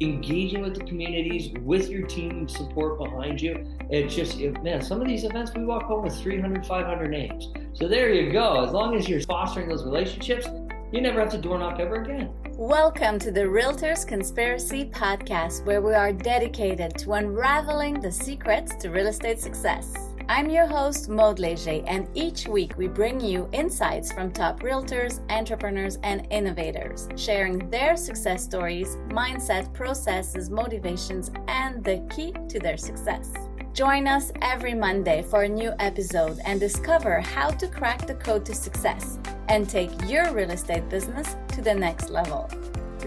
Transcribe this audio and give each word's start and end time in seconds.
engaging 0.00 0.60
with 0.60 0.74
the 0.74 0.84
communities, 0.84 1.52
with 1.62 1.88
your 1.88 2.06
team 2.06 2.48
support 2.48 2.98
behind 2.98 3.40
you. 3.40 3.66
It's 3.88 4.14
just, 4.14 4.38
it, 4.38 4.62
man, 4.62 4.82
some 4.82 5.00
of 5.00 5.08
these 5.08 5.24
events 5.24 5.52
we 5.54 5.64
walk 5.64 5.84
home 5.84 6.04
with 6.04 6.14
300, 6.20 6.66
500 6.66 7.10
names. 7.10 7.48
So 7.72 7.88
there 7.88 8.12
you 8.12 8.30
go. 8.30 8.64
As 8.64 8.72
long 8.72 8.94
as 8.94 9.08
you're 9.08 9.22
fostering 9.22 9.68
those 9.68 9.84
relationships, 9.84 10.46
you 10.92 11.00
never 11.00 11.20
have 11.20 11.30
to 11.30 11.38
door 11.38 11.58
knock 11.58 11.80
ever 11.80 12.02
again. 12.02 12.30
Welcome 12.58 13.18
to 13.20 13.30
the 13.30 13.40
Realtors 13.40 14.06
Conspiracy 14.06 14.84
Podcast, 14.84 15.64
where 15.64 15.80
we 15.80 15.94
are 15.94 16.12
dedicated 16.12 16.96
to 16.98 17.14
unraveling 17.14 17.98
the 17.98 18.12
secrets 18.12 18.74
to 18.76 18.90
real 18.90 19.06
estate 19.06 19.40
success. 19.40 19.94
I'm 20.28 20.50
your 20.50 20.66
host, 20.66 21.08
Maud 21.08 21.38
Leger, 21.38 21.84
and 21.86 22.08
each 22.14 22.48
week 22.48 22.76
we 22.76 22.88
bring 22.88 23.20
you 23.20 23.48
insights 23.52 24.10
from 24.10 24.32
top 24.32 24.58
realtors, 24.58 25.20
entrepreneurs, 25.30 25.98
and 26.02 26.26
innovators, 26.32 27.08
sharing 27.14 27.70
their 27.70 27.96
success 27.96 28.42
stories, 28.42 28.96
mindset, 29.08 29.72
processes, 29.72 30.50
motivations, 30.50 31.30
and 31.46 31.84
the 31.84 32.04
key 32.10 32.34
to 32.48 32.58
their 32.58 32.76
success. 32.76 33.32
Join 33.72 34.08
us 34.08 34.32
every 34.42 34.74
Monday 34.74 35.22
for 35.22 35.44
a 35.44 35.48
new 35.48 35.72
episode 35.78 36.40
and 36.44 36.58
discover 36.58 37.20
how 37.20 37.50
to 37.50 37.68
crack 37.68 38.04
the 38.08 38.14
code 38.16 38.44
to 38.46 38.54
success 38.54 39.20
and 39.48 39.70
take 39.70 39.92
your 40.08 40.32
real 40.32 40.50
estate 40.50 40.88
business 40.88 41.36
to 41.54 41.62
the 41.62 41.74
next 41.74 42.10
level. 42.10 42.50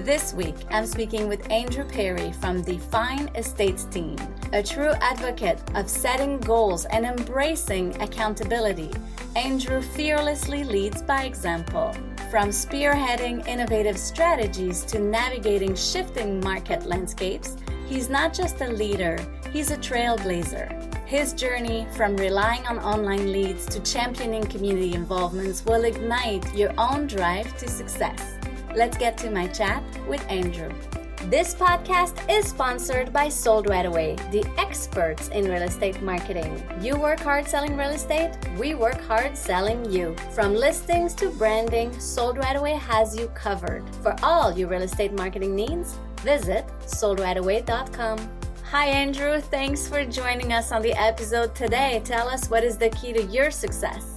This 0.05 0.33
week, 0.33 0.55
I'm 0.71 0.85
speaking 0.85 1.27
with 1.27 1.51
Andrew 1.51 1.83
Perrie 1.83 2.33
from 2.35 2.63
the 2.63 2.77
Fine 2.77 3.29
Estates 3.35 3.83
team, 3.83 4.15
a 4.53 4.63
true 4.63 4.93
advocate 5.01 5.59
of 5.75 5.89
setting 5.89 6.39
goals 6.39 6.85
and 6.85 7.05
embracing 7.05 8.01
accountability. 8.01 8.91
Andrew 9.35 9.81
fearlessly 9.81 10.63
leads 10.63 11.01
by 11.01 11.23
example. 11.23 11.93
From 12.31 12.47
spearheading 12.47 13.45
innovative 13.45 13.97
strategies 13.97 14.85
to 14.85 14.99
navigating 14.99 15.75
shifting 15.75 16.39
market 16.39 16.85
landscapes, 16.85 17.57
he's 17.85 18.07
not 18.09 18.33
just 18.33 18.61
a 18.61 18.69
leader, 18.69 19.17
he's 19.51 19.71
a 19.71 19.77
trailblazer. 19.77 20.95
His 21.05 21.33
journey 21.33 21.85
from 21.97 22.15
relying 22.15 22.65
on 22.67 22.79
online 22.79 23.33
leads 23.33 23.65
to 23.65 23.81
championing 23.81 24.45
community 24.45 24.93
involvements 24.93 25.65
will 25.65 25.83
ignite 25.83 26.55
your 26.55 26.71
own 26.77 27.05
drive 27.05 27.57
to 27.57 27.67
success. 27.67 28.38
Let's 28.75 28.97
get 28.97 29.17
to 29.19 29.31
my 29.31 29.47
chat 29.47 29.83
with 30.07 30.23
Andrew. 30.29 30.69
This 31.25 31.55
podcast 31.55 32.15
is 32.29 32.47
sponsored 32.47 33.11
by 33.11 33.27
Sold 33.27 33.67
Right 33.67 33.85
Away, 33.85 34.15
the 34.31 34.45
experts 34.57 35.27
in 35.29 35.45
real 35.45 35.63
estate 35.63 36.01
marketing. 36.01 36.63
You 36.79 36.97
work 36.97 37.19
hard 37.19 37.47
selling 37.47 37.75
real 37.75 37.89
estate, 37.89 38.37
we 38.57 38.75
work 38.75 39.01
hard 39.01 39.35
selling 39.35 39.91
you. 39.91 40.15
From 40.33 40.53
listings 40.55 41.13
to 41.15 41.29
branding, 41.31 41.99
Sold 41.99 42.37
Right 42.37 42.55
Away 42.55 42.73
has 42.73 43.17
you 43.17 43.27
covered. 43.29 43.83
For 44.03 44.15
all 44.21 44.57
your 44.57 44.69
real 44.69 44.83
estate 44.83 45.13
marketing 45.13 45.55
needs, 45.55 45.97
visit 46.21 46.65
soldrightaway.com. 46.85 48.17
Hi, 48.69 48.85
Andrew. 48.85 49.41
Thanks 49.41 49.87
for 49.87 50.05
joining 50.05 50.53
us 50.53 50.71
on 50.71 50.83
the 50.83 50.93
episode 50.93 51.55
today. 51.55 52.01
Tell 52.05 52.29
us 52.29 52.49
what 52.51 52.63
is 52.63 52.77
the 52.77 52.91
key 52.91 53.13
to 53.13 53.23
your 53.23 53.49
success. 53.49 54.15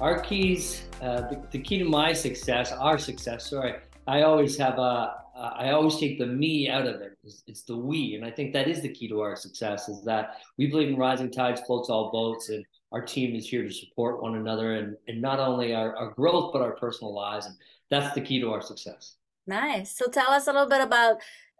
Our 0.00 0.18
keys 0.20 0.86
uh, 1.04 1.28
the, 1.28 1.42
the, 1.50 1.58
key 1.58 1.78
to 1.78 1.84
my 1.84 2.12
success, 2.12 2.72
our 2.72 2.96
success, 2.96 3.50
sorry, 3.50 3.74
I 4.06 4.22
always 4.22 4.56
have 4.56 4.78
a, 4.78 5.14
uh, 5.36 5.50
I 5.54 5.70
always 5.72 5.96
take 5.96 6.18
the 6.18 6.26
me 6.26 6.70
out 6.70 6.86
of 6.86 7.02
it. 7.02 7.18
It's, 7.24 7.42
it's, 7.46 7.62
the 7.62 7.76
we, 7.76 8.14
and 8.14 8.24
I 8.24 8.30
think 8.30 8.54
that 8.54 8.68
is 8.68 8.80
the 8.80 8.88
key 8.88 9.08
to 9.08 9.20
our 9.20 9.36
success. 9.36 9.88
Is 9.88 10.02
that 10.04 10.36
we 10.56 10.66
believe 10.68 10.88
in 10.88 10.96
rising 10.96 11.30
tides 11.30 11.60
floats 11.60 11.90
all 11.90 12.10
boats, 12.10 12.48
and 12.48 12.64
our 12.92 13.02
team 13.02 13.34
is 13.34 13.46
here 13.46 13.62
to 13.62 13.72
support 13.72 14.22
one 14.22 14.36
another, 14.36 14.76
and 14.76 14.96
and 15.08 15.20
not 15.20 15.40
only 15.40 15.74
our, 15.74 15.94
our 15.96 16.10
growth 16.12 16.52
but 16.52 16.62
our 16.62 16.76
personal 16.76 17.14
lives, 17.14 17.46
and 17.46 17.56
that's 17.90 18.14
the 18.14 18.20
key 18.20 18.40
to 18.40 18.50
our 18.52 18.62
success. 18.62 19.16
Nice. 19.46 19.94
So 19.96 20.06
tell 20.06 20.30
us 20.30 20.46
a 20.46 20.52
little 20.52 20.68
bit 20.68 20.80
about 20.80 21.16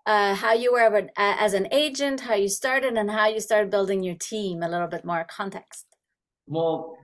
uh, 0.06 0.34
how 0.34 0.54
you 0.54 0.72
were 0.72 1.10
as 1.16 1.52
an 1.52 1.68
agent, 1.70 2.20
how 2.20 2.34
you 2.34 2.48
started, 2.48 2.94
and 2.94 3.10
how 3.10 3.26
you 3.26 3.40
started 3.40 3.70
building 3.70 4.02
your 4.02 4.16
team. 4.16 4.62
A 4.62 4.68
little 4.68 4.88
bit 4.88 5.04
more 5.04 5.26
context. 5.28 5.84
Well, 6.46 6.96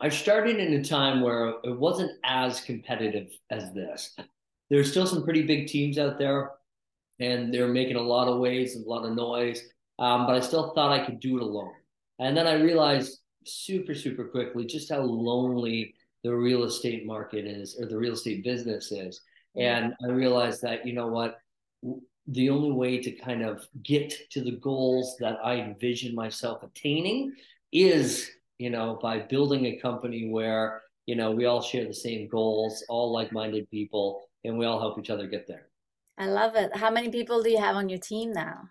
I 0.00 0.08
started 0.08 0.58
in 0.58 0.74
a 0.74 0.84
time 0.84 1.22
where 1.22 1.54
it 1.64 1.76
wasn't 1.76 2.12
as 2.24 2.60
competitive 2.60 3.30
as 3.50 3.72
this. 3.72 4.16
There's 4.70 4.90
still 4.90 5.06
some 5.06 5.24
pretty 5.24 5.42
big 5.42 5.66
teams 5.66 5.98
out 5.98 6.18
there, 6.18 6.52
and 7.18 7.52
they're 7.52 7.68
making 7.68 7.96
a 7.96 8.02
lot 8.02 8.28
of 8.28 8.38
waves 8.38 8.76
and 8.76 8.86
a 8.86 8.88
lot 8.88 9.04
of 9.04 9.16
noise. 9.16 9.62
Um, 9.98 10.26
but 10.26 10.36
I 10.36 10.40
still 10.40 10.72
thought 10.74 10.92
I 10.92 11.04
could 11.04 11.18
do 11.18 11.36
it 11.38 11.42
alone. 11.42 11.72
And 12.20 12.36
then 12.36 12.46
I 12.46 12.54
realized 12.54 13.18
super, 13.44 13.94
super 13.94 14.24
quickly 14.24 14.66
just 14.66 14.90
how 14.90 15.00
lonely 15.00 15.94
the 16.22 16.34
real 16.34 16.64
estate 16.64 17.06
market 17.06 17.46
is 17.46 17.76
or 17.80 17.86
the 17.86 17.96
real 17.96 18.12
estate 18.12 18.44
business 18.44 18.92
is. 18.92 19.20
And 19.56 19.94
I 20.04 20.08
realized 20.08 20.62
that, 20.62 20.86
you 20.86 20.92
know 20.92 21.08
what, 21.08 21.38
the 22.28 22.50
only 22.50 22.70
way 22.70 23.00
to 23.02 23.10
kind 23.10 23.42
of 23.42 23.66
get 23.82 24.12
to 24.30 24.42
the 24.42 24.56
goals 24.58 25.16
that 25.18 25.38
I 25.42 25.56
envision 25.56 26.14
myself 26.14 26.62
attaining 26.62 27.32
is 27.72 28.30
you 28.58 28.70
know, 28.70 28.98
by 29.00 29.20
building 29.20 29.66
a 29.66 29.76
company 29.76 30.28
where, 30.28 30.82
you 31.06 31.16
know, 31.16 31.30
we 31.30 31.46
all 31.46 31.62
share 31.62 31.86
the 31.86 31.94
same 31.94 32.28
goals, 32.28 32.84
all 32.88 33.12
like 33.12 33.32
minded 33.32 33.70
people, 33.70 34.22
and 34.44 34.58
we 34.58 34.66
all 34.66 34.80
help 34.80 34.98
each 34.98 35.10
other 35.10 35.26
get 35.26 35.46
there. 35.46 35.68
I 36.18 36.26
love 36.26 36.56
it. 36.56 36.76
How 36.76 36.90
many 36.90 37.10
people 37.10 37.42
do 37.42 37.50
you 37.50 37.58
have 37.58 37.76
on 37.76 37.88
your 37.88 38.00
team 38.00 38.32
now? 38.32 38.68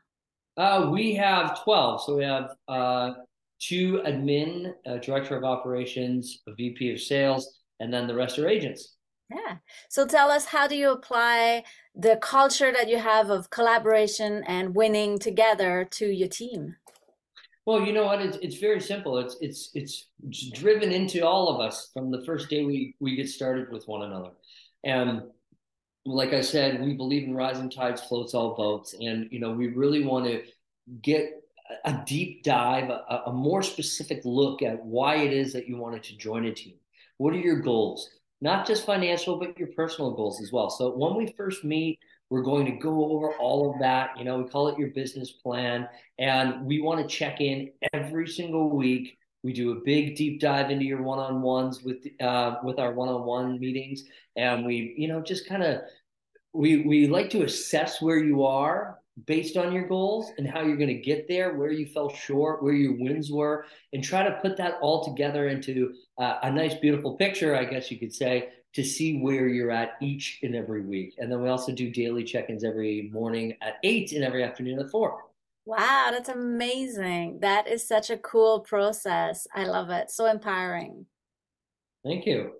Uh, 0.58 0.90
we 0.92 1.16
have 1.16 1.64
12. 1.64 2.04
So 2.04 2.18
we 2.18 2.24
have 2.24 2.52
uh, 2.68 3.12
two 3.60 4.02
admin, 4.06 4.74
a 4.86 5.00
director 5.00 5.38
of 5.38 5.44
operations, 5.44 6.42
a 6.48 6.54
VP 6.54 6.92
of 6.94 7.00
sales, 7.00 7.60
and 7.80 7.94
then 7.94 8.08
the 8.08 8.16
rest 8.16 8.38
are 8.40 8.48
agents. 8.48 8.96
Yeah. 9.30 9.58
So 9.90 10.06
tell 10.06 10.30
us, 10.30 10.46
how 10.46 10.68
do 10.68 10.76
you 10.76 10.92
apply 10.92 11.64
the 11.96 12.18
culture 12.18 12.72
that 12.72 12.90
you 12.90 12.98
have 12.98 13.30
of 13.30 13.50
collaboration 13.50 14.44
and 14.48 14.76
winning 14.76 15.20
together 15.20 15.88
to 15.92 16.06
your 16.08 16.30
team? 16.30 16.76
Well, 17.68 17.82
you 17.86 17.92
know 17.92 18.06
what? 18.06 18.22
It's 18.22 18.38
it's 18.38 18.60
very 18.60 18.80
simple. 18.80 19.18
It's 19.18 19.36
it's 19.42 19.72
it's 19.74 20.50
driven 20.52 20.94
into 20.94 21.28
all 21.28 21.50
of 21.50 21.60
us 21.60 21.90
from 21.94 22.12
the 22.12 22.24
first 22.26 22.50
day 22.50 22.64
we 22.64 22.96
we 23.02 23.18
get 23.18 23.28
started 23.28 23.70
with 23.74 23.86
one 23.90 24.04
another. 24.04 24.32
And 24.86 25.24
like 26.06 26.32
I 26.32 26.40
said, 26.40 26.82
we 26.82 26.94
believe 26.94 27.28
in 27.28 27.36
rising 27.36 27.70
tides 27.70 28.02
floats 28.02 28.34
all 28.34 28.56
boats, 28.56 28.96
and 29.02 29.28
you 29.32 29.42
know 29.42 29.52
we 29.52 29.68
really 29.68 30.06
want 30.06 30.28
to 30.28 30.44
get 31.02 31.44
a 31.84 32.02
deep 32.06 32.46
dive, 32.46 32.90
a, 32.90 33.24
a 33.26 33.34
more 33.34 33.62
specific 33.62 34.22
look 34.24 34.62
at 34.62 34.82
why 34.86 35.18
it 35.18 35.34
is 35.34 35.52
that 35.52 35.68
you 35.68 35.76
wanted 35.76 36.04
to 36.04 36.16
join 36.16 36.46
a 36.46 36.54
team. 36.54 36.76
What 37.18 37.34
are 37.34 37.40
your 37.40 37.60
goals? 37.60 38.10
Not 38.40 38.66
just 38.66 38.86
financial, 38.86 39.38
but 39.38 39.60
your 39.60 39.74
personal 39.76 40.12
goals 40.12 40.42
as 40.42 40.54
well. 40.54 40.70
So 40.70 40.96
when 40.96 41.18
we 41.18 41.34
first 41.36 41.66
meet, 41.66 42.00
we're 42.30 42.44
going 42.44 42.66
to 42.66 42.74
go 42.74 43.12
over 43.12 43.34
all 43.34 43.72
of 43.72 43.80
that. 43.80 44.18
You 44.18 44.26
know, 44.26 44.40
we 44.40 44.50
call 44.50 44.68
it 44.68 44.78
your 44.78 44.90
business 44.90 45.32
plan. 45.32 45.88
And 46.20 46.66
we 46.66 46.82
want 46.82 47.02
to 47.02 47.08
check 47.08 47.42
in 47.42 47.72
every 47.94 48.28
single 48.28 48.70
week. 48.70 49.18
We 49.44 49.54
do 49.54 49.72
a 49.72 49.82
big 49.86 50.16
deep 50.16 50.42
dive 50.42 50.72
into 50.72 50.84
your 50.84 51.04
one-on-ones 51.04 51.84
with 51.84 52.06
uh, 52.20 52.56
with 52.64 52.80
our 52.80 52.92
one-on-one 52.92 53.60
meetings, 53.60 54.04
and 54.36 54.66
we, 54.66 54.96
you 54.98 55.08
know, 55.08 55.22
just 55.22 55.48
kind 55.48 55.64
of 55.64 55.82
we 56.54 56.82
we 56.82 57.08
like 57.08 57.30
to 57.30 57.44
assess 57.44 58.02
where 58.02 58.18
you 58.18 58.44
are 58.44 59.00
based 59.26 59.56
on 59.56 59.72
your 59.72 59.88
goals 59.88 60.32
and 60.38 60.48
how 60.48 60.62
you're 60.64 60.76
going 60.76 60.88
to 60.88 61.02
get 61.02 61.28
there, 61.28 61.54
where 61.56 61.72
you 61.72 61.86
fell 61.86 62.10
short, 62.10 62.62
where 62.62 62.74
your 62.74 62.98
wins 63.00 63.32
were, 63.32 63.66
and 63.94 64.04
try 64.04 64.24
to 64.24 64.40
put 64.42 64.58
that 64.58 64.80
all 64.82 65.04
together 65.06 65.48
into 65.48 65.94
uh, 66.18 66.40
a 66.44 66.52
nice, 66.52 66.74
beautiful 66.76 67.16
picture, 67.16 67.56
I 67.56 67.66
guess 67.66 67.90
you 67.90 68.00
could 68.00 68.14
say, 68.14 68.50
to 68.78 68.84
see 68.84 69.18
where 69.18 69.48
you're 69.48 69.72
at 69.72 69.94
each 70.04 70.38
and 70.44 70.56
every 70.56 70.82
week. 70.82 71.16
And 71.18 71.32
then 71.32 71.42
we 71.42 71.50
also 71.50 71.72
do 71.72 71.90
daily 71.90 72.24
check 72.24 72.52
ins 72.52 72.64
every 72.64 73.10
morning 73.12 73.56
at 73.64 73.78
eight 73.82 74.12
and 74.12 74.24
every 74.24 74.44
afternoon 74.44 74.78
at 74.78 74.92
four. 74.92 75.24
Wow, 75.66 76.10
that's 76.12 76.30
amazing. 76.30 77.40
That 77.40 77.68
is 77.68 77.88
such 77.88 78.12
a 78.12 78.20
cool 78.20 78.60
process. 78.60 79.48
I 79.52 79.64
love 79.64 79.90
it. 79.90 80.12
So 80.12 80.28
empowering. 80.28 81.08
Thank 82.06 82.28
you. 82.28 82.52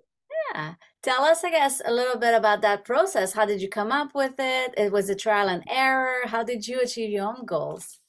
Yeah. 0.52 0.74
Tell 1.04 1.22
us, 1.22 1.44
I 1.44 1.50
guess, 1.50 1.80
a 1.84 1.92
little 1.92 2.18
bit 2.18 2.34
about 2.34 2.62
that 2.62 2.84
process. 2.84 3.32
How 3.32 3.46
did 3.46 3.62
you 3.62 3.68
come 3.68 3.92
up 3.92 4.12
with 4.12 4.34
it? 4.40 4.74
It 4.76 4.90
was 4.90 5.08
a 5.08 5.14
trial 5.14 5.48
and 5.48 5.62
error. 5.70 6.22
How 6.24 6.42
did 6.42 6.66
you 6.66 6.80
achieve 6.80 7.10
your 7.10 7.28
own 7.28 7.46
goals? 7.46 8.00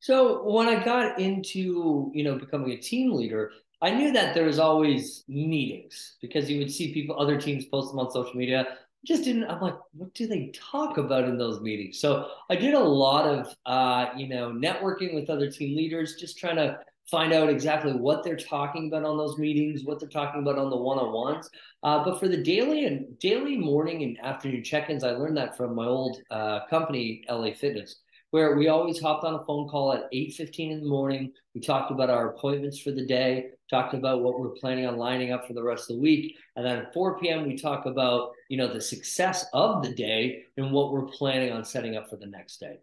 So 0.00 0.50
when 0.50 0.68
I 0.68 0.82
got 0.82 1.20
into, 1.20 2.10
you 2.14 2.24
know, 2.24 2.38
becoming 2.38 2.70
a 2.70 2.78
team 2.78 3.12
leader, 3.12 3.52
I 3.80 3.90
knew 3.90 4.12
that 4.12 4.34
there 4.34 4.44
was 4.44 4.58
always 4.58 5.24
meetings 5.28 6.16
because 6.20 6.50
you 6.50 6.58
would 6.58 6.70
see 6.70 6.92
people, 6.92 7.18
other 7.18 7.40
teams 7.40 7.64
post 7.66 7.90
them 7.90 8.00
on 8.00 8.10
social 8.10 8.34
media. 8.34 8.66
Just 9.06 9.24
didn't. 9.24 9.44
I'm 9.44 9.60
like, 9.60 9.76
what 9.92 10.12
do 10.14 10.26
they 10.26 10.50
talk 10.52 10.98
about 10.98 11.24
in 11.24 11.38
those 11.38 11.60
meetings? 11.60 12.00
So 12.00 12.28
I 12.50 12.56
did 12.56 12.74
a 12.74 12.80
lot 12.80 13.26
of, 13.26 13.54
uh, 13.66 14.10
you 14.16 14.28
know, 14.28 14.50
networking 14.50 15.14
with 15.14 15.30
other 15.30 15.50
team 15.50 15.76
leaders, 15.76 16.16
just 16.16 16.38
trying 16.38 16.56
to 16.56 16.80
find 17.08 17.32
out 17.32 17.48
exactly 17.48 17.92
what 17.92 18.24
they're 18.24 18.36
talking 18.36 18.88
about 18.88 19.04
on 19.04 19.16
those 19.16 19.38
meetings, 19.38 19.84
what 19.84 20.00
they're 20.00 20.08
talking 20.08 20.42
about 20.42 20.58
on 20.58 20.68
the 20.68 20.76
one-on-ones. 20.76 21.48
Uh, 21.84 22.04
but 22.04 22.18
for 22.18 22.28
the 22.28 22.42
daily 22.42 22.84
and 22.86 23.18
daily 23.20 23.56
morning 23.56 24.02
and 24.02 24.18
afternoon 24.22 24.64
check-ins, 24.64 25.04
I 25.04 25.12
learned 25.12 25.36
that 25.36 25.56
from 25.56 25.74
my 25.74 25.86
old 25.86 26.20
uh, 26.30 26.66
company, 26.66 27.24
LA 27.30 27.52
Fitness 27.52 28.00
where 28.30 28.56
we 28.56 28.68
always 28.68 29.00
hopped 29.00 29.24
on 29.24 29.34
a 29.34 29.44
phone 29.44 29.68
call 29.68 29.92
at 29.92 30.10
8.15 30.12 30.72
in 30.72 30.80
the 30.80 30.88
morning. 30.88 31.32
We 31.54 31.60
talked 31.60 31.90
about 31.90 32.10
our 32.10 32.30
appointments 32.30 32.78
for 32.78 32.90
the 32.90 33.06
day, 33.06 33.50
talked 33.70 33.94
about 33.94 34.22
what 34.22 34.38
we're 34.38 34.50
planning 34.50 34.86
on 34.86 34.96
lining 34.96 35.32
up 35.32 35.46
for 35.46 35.54
the 35.54 35.62
rest 35.62 35.90
of 35.90 35.96
the 35.96 36.02
week. 36.02 36.36
And 36.56 36.64
then 36.64 36.78
at 36.78 36.94
4 36.94 37.18
p.m., 37.18 37.46
we 37.46 37.56
talk 37.56 37.86
about, 37.86 38.32
you 38.48 38.58
know, 38.58 38.72
the 38.72 38.80
success 38.80 39.46
of 39.52 39.82
the 39.82 39.94
day 39.94 40.42
and 40.56 40.72
what 40.72 40.92
we're 40.92 41.06
planning 41.06 41.52
on 41.52 41.64
setting 41.64 41.96
up 41.96 42.10
for 42.10 42.16
the 42.16 42.26
next 42.26 42.58
day. 42.58 42.78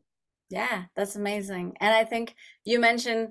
Yeah, 0.50 0.84
that's 0.96 1.16
amazing. 1.16 1.76
And 1.80 1.94
I 1.94 2.04
think 2.04 2.36
you 2.64 2.80
mentioned 2.80 3.30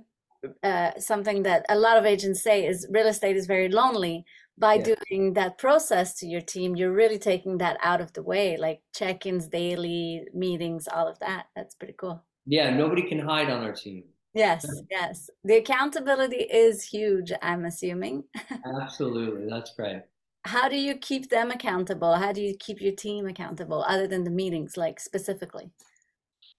uh, 0.62 0.90
something 0.99 1.43
that 1.44 1.64
a 1.69 1.78
lot 1.78 1.96
of 1.96 2.05
agents 2.05 2.43
say 2.43 2.66
is 2.66 2.87
real 2.90 3.06
estate 3.06 3.37
is 3.37 3.46
very 3.46 3.69
lonely. 3.69 4.25
By 4.56 4.75
yeah. 4.75 4.95
doing 5.09 5.33
that 5.35 5.59
process 5.59 6.15
to 6.21 6.27
your 6.27 6.41
team, 6.41 6.77
you're 6.77 6.93
really 6.93 7.19
taking 7.19 7.59
that 7.59 7.77
out 7.83 8.01
of 8.01 8.12
the 8.12 8.23
way, 8.23 8.56
like 8.56 8.81
check-ins, 8.95 9.49
daily 9.49 10.27
meetings, 10.33 10.87
all 10.87 11.09
of 11.09 11.19
that. 11.19 11.47
That's 11.56 11.75
pretty 11.75 11.95
cool. 11.99 12.23
Yeah, 12.47 12.71
nobody 12.71 13.03
can 13.03 13.19
hide 13.19 13.51
on 13.51 13.65
our 13.65 13.73
team. 13.73 14.05
Yes, 14.35 14.67
yes. 14.91 15.31
The 15.45 15.59
accountability 15.59 16.43
is 16.43 16.85
huge, 16.85 17.33
I'm 17.41 17.65
assuming. 17.65 18.25
Absolutely. 18.83 19.47
That's 19.49 19.75
great. 19.75 20.03
How 20.45 20.69
do 20.69 20.77
you 20.77 20.97
keep 20.97 21.31
them 21.31 21.50
accountable? 21.50 22.15
How 22.15 22.33
do 22.33 22.43
you 22.43 22.55
keep 22.59 22.81
your 22.81 22.95
team 22.95 23.27
accountable 23.27 23.85
other 23.87 24.07
than 24.07 24.25
the 24.25 24.31
meetings, 24.31 24.77
like 24.77 25.00
specifically? 25.00 25.71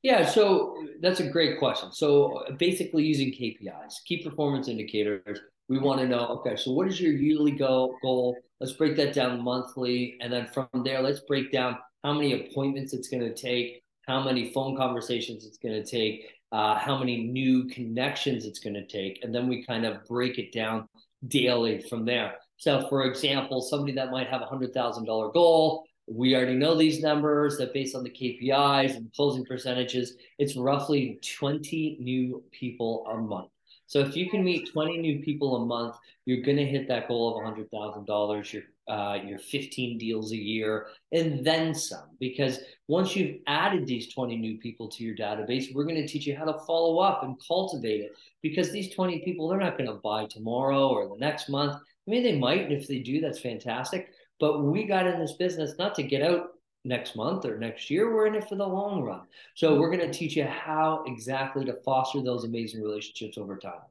Yeah, 0.01 0.25
so 0.25 0.75
that's 1.01 1.19
a 1.19 1.27
great 1.27 1.59
question. 1.59 1.91
So 1.91 2.45
basically 2.57 3.03
using 3.03 3.31
KPIs, 3.31 4.03
key 4.06 4.24
performance 4.24 4.68
indicators, 4.68 5.39
we 5.67 5.79
want 5.79 6.00
to 6.01 6.07
know, 6.07 6.27
okay, 6.27 6.56
so 6.56 6.71
what 6.71 6.88
is 6.88 7.00
your 7.00 7.13
yearly 7.13 7.51
goal? 7.51 8.35
Let's 8.59 8.73
break 8.73 8.95
that 8.97 9.13
down 9.13 9.44
monthly. 9.44 10.17
And 10.21 10.31
then 10.31 10.47
from 10.47 10.67
there, 10.83 11.01
let's 11.01 11.21
break 11.21 11.51
down 11.51 11.77
how 12.03 12.13
many 12.13 12.33
appointments 12.33 12.94
it's 12.94 13.09
going 13.09 13.23
to 13.23 13.33
take, 13.33 13.81
how 14.07 14.23
many 14.23 14.51
phone 14.53 14.77
conversations 14.77 15.45
it's 15.45 15.57
going 15.57 15.73
to 15.73 15.89
take, 15.89 16.25
uh, 16.51 16.75
how 16.75 16.97
many 16.97 17.23
new 17.23 17.65
connections 17.65 18.45
it's 18.45 18.59
going 18.59 18.75
to 18.75 18.85
take. 18.85 19.23
And 19.23 19.33
then 19.33 19.47
we 19.47 19.65
kind 19.65 19.85
of 19.85 20.06
break 20.06 20.38
it 20.38 20.51
down 20.53 20.88
daily 21.27 21.81
from 21.89 22.06
there. 22.06 22.35
So, 22.57 22.88
for 22.88 23.06
example, 23.06 23.62
somebody 23.62 23.94
that 23.94 24.12
might 24.12 24.27
have 24.27 24.41
a 24.41 24.45
$100,000 24.45 25.33
goal, 25.33 25.83
we 26.07 26.35
already 26.35 26.53
know 26.53 26.75
these 26.77 27.01
numbers 27.01 27.57
that 27.57 27.73
based 27.73 27.95
on 27.95 28.03
the 28.03 28.12
KPIs 28.12 28.95
and 28.95 29.12
closing 29.13 29.44
percentages, 29.44 30.15
it's 30.38 30.56
roughly 30.56 31.19
20 31.39 31.97
new 32.00 32.44
people 32.51 33.06
a 33.12 33.17
month. 33.17 33.50
So 33.87 33.99
if 33.99 34.15
you 34.15 34.29
can 34.29 34.43
meet 34.43 34.71
20 34.71 34.97
new 34.97 35.19
people 35.19 35.57
a 35.57 35.65
month, 35.65 35.95
you're 36.25 36.43
going 36.43 36.57
to 36.57 36.65
hit 36.65 36.87
that 36.87 37.07
goal 37.07 37.37
of 37.37 37.55
$100,000. 37.55 38.53
You're 38.53 38.63
uh, 38.87 39.17
your 39.25 39.39
15 39.39 39.97
deals 39.97 40.31
a 40.31 40.37
year 40.37 40.87
and 41.11 41.45
then 41.45 41.73
some. 41.73 42.09
Because 42.19 42.59
once 42.87 43.15
you've 43.15 43.37
added 43.47 43.87
these 43.87 44.13
20 44.13 44.37
new 44.37 44.57
people 44.59 44.87
to 44.89 45.03
your 45.03 45.15
database, 45.15 45.73
we're 45.73 45.85
going 45.85 45.95
to 45.95 46.07
teach 46.07 46.27
you 46.27 46.35
how 46.35 46.45
to 46.45 46.59
follow 46.65 46.99
up 46.99 47.23
and 47.23 47.35
cultivate 47.47 48.01
it. 48.01 48.11
Because 48.43 48.71
these 48.71 48.93
20 48.93 49.19
people, 49.19 49.47
they're 49.47 49.59
not 49.59 49.77
going 49.77 49.89
to 49.89 49.99
buy 50.03 50.25
tomorrow 50.25 50.88
or 50.88 51.09
the 51.09 51.19
next 51.19 51.49
month. 51.49 51.73
I 51.73 52.11
mean, 52.11 52.23
they 52.23 52.38
might. 52.38 52.61
And 52.61 52.73
if 52.73 52.88
they 52.88 52.99
do, 52.99 53.21
that's 53.21 53.39
fantastic. 53.39 54.09
But 54.39 54.63
we 54.63 54.85
got 54.85 55.07
in 55.07 55.19
this 55.19 55.33
business 55.33 55.73
not 55.79 55.95
to 55.95 56.03
get 56.03 56.21
out 56.21 56.49
next 56.85 57.15
month 57.15 57.45
or 57.45 57.57
next 57.57 57.89
year. 57.89 58.13
We're 58.13 58.27
in 58.27 58.35
it 58.35 58.47
for 58.47 58.55
the 58.55 58.67
long 58.67 59.01
run. 59.01 59.21
So 59.55 59.79
we're 59.79 59.89
going 59.89 60.09
to 60.09 60.17
teach 60.17 60.35
you 60.35 60.45
how 60.45 61.03
exactly 61.07 61.65
to 61.65 61.73
foster 61.83 62.21
those 62.21 62.45
amazing 62.45 62.81
relationships 62.81 63.37
over 63.37 63.57
time. 63.57 63.81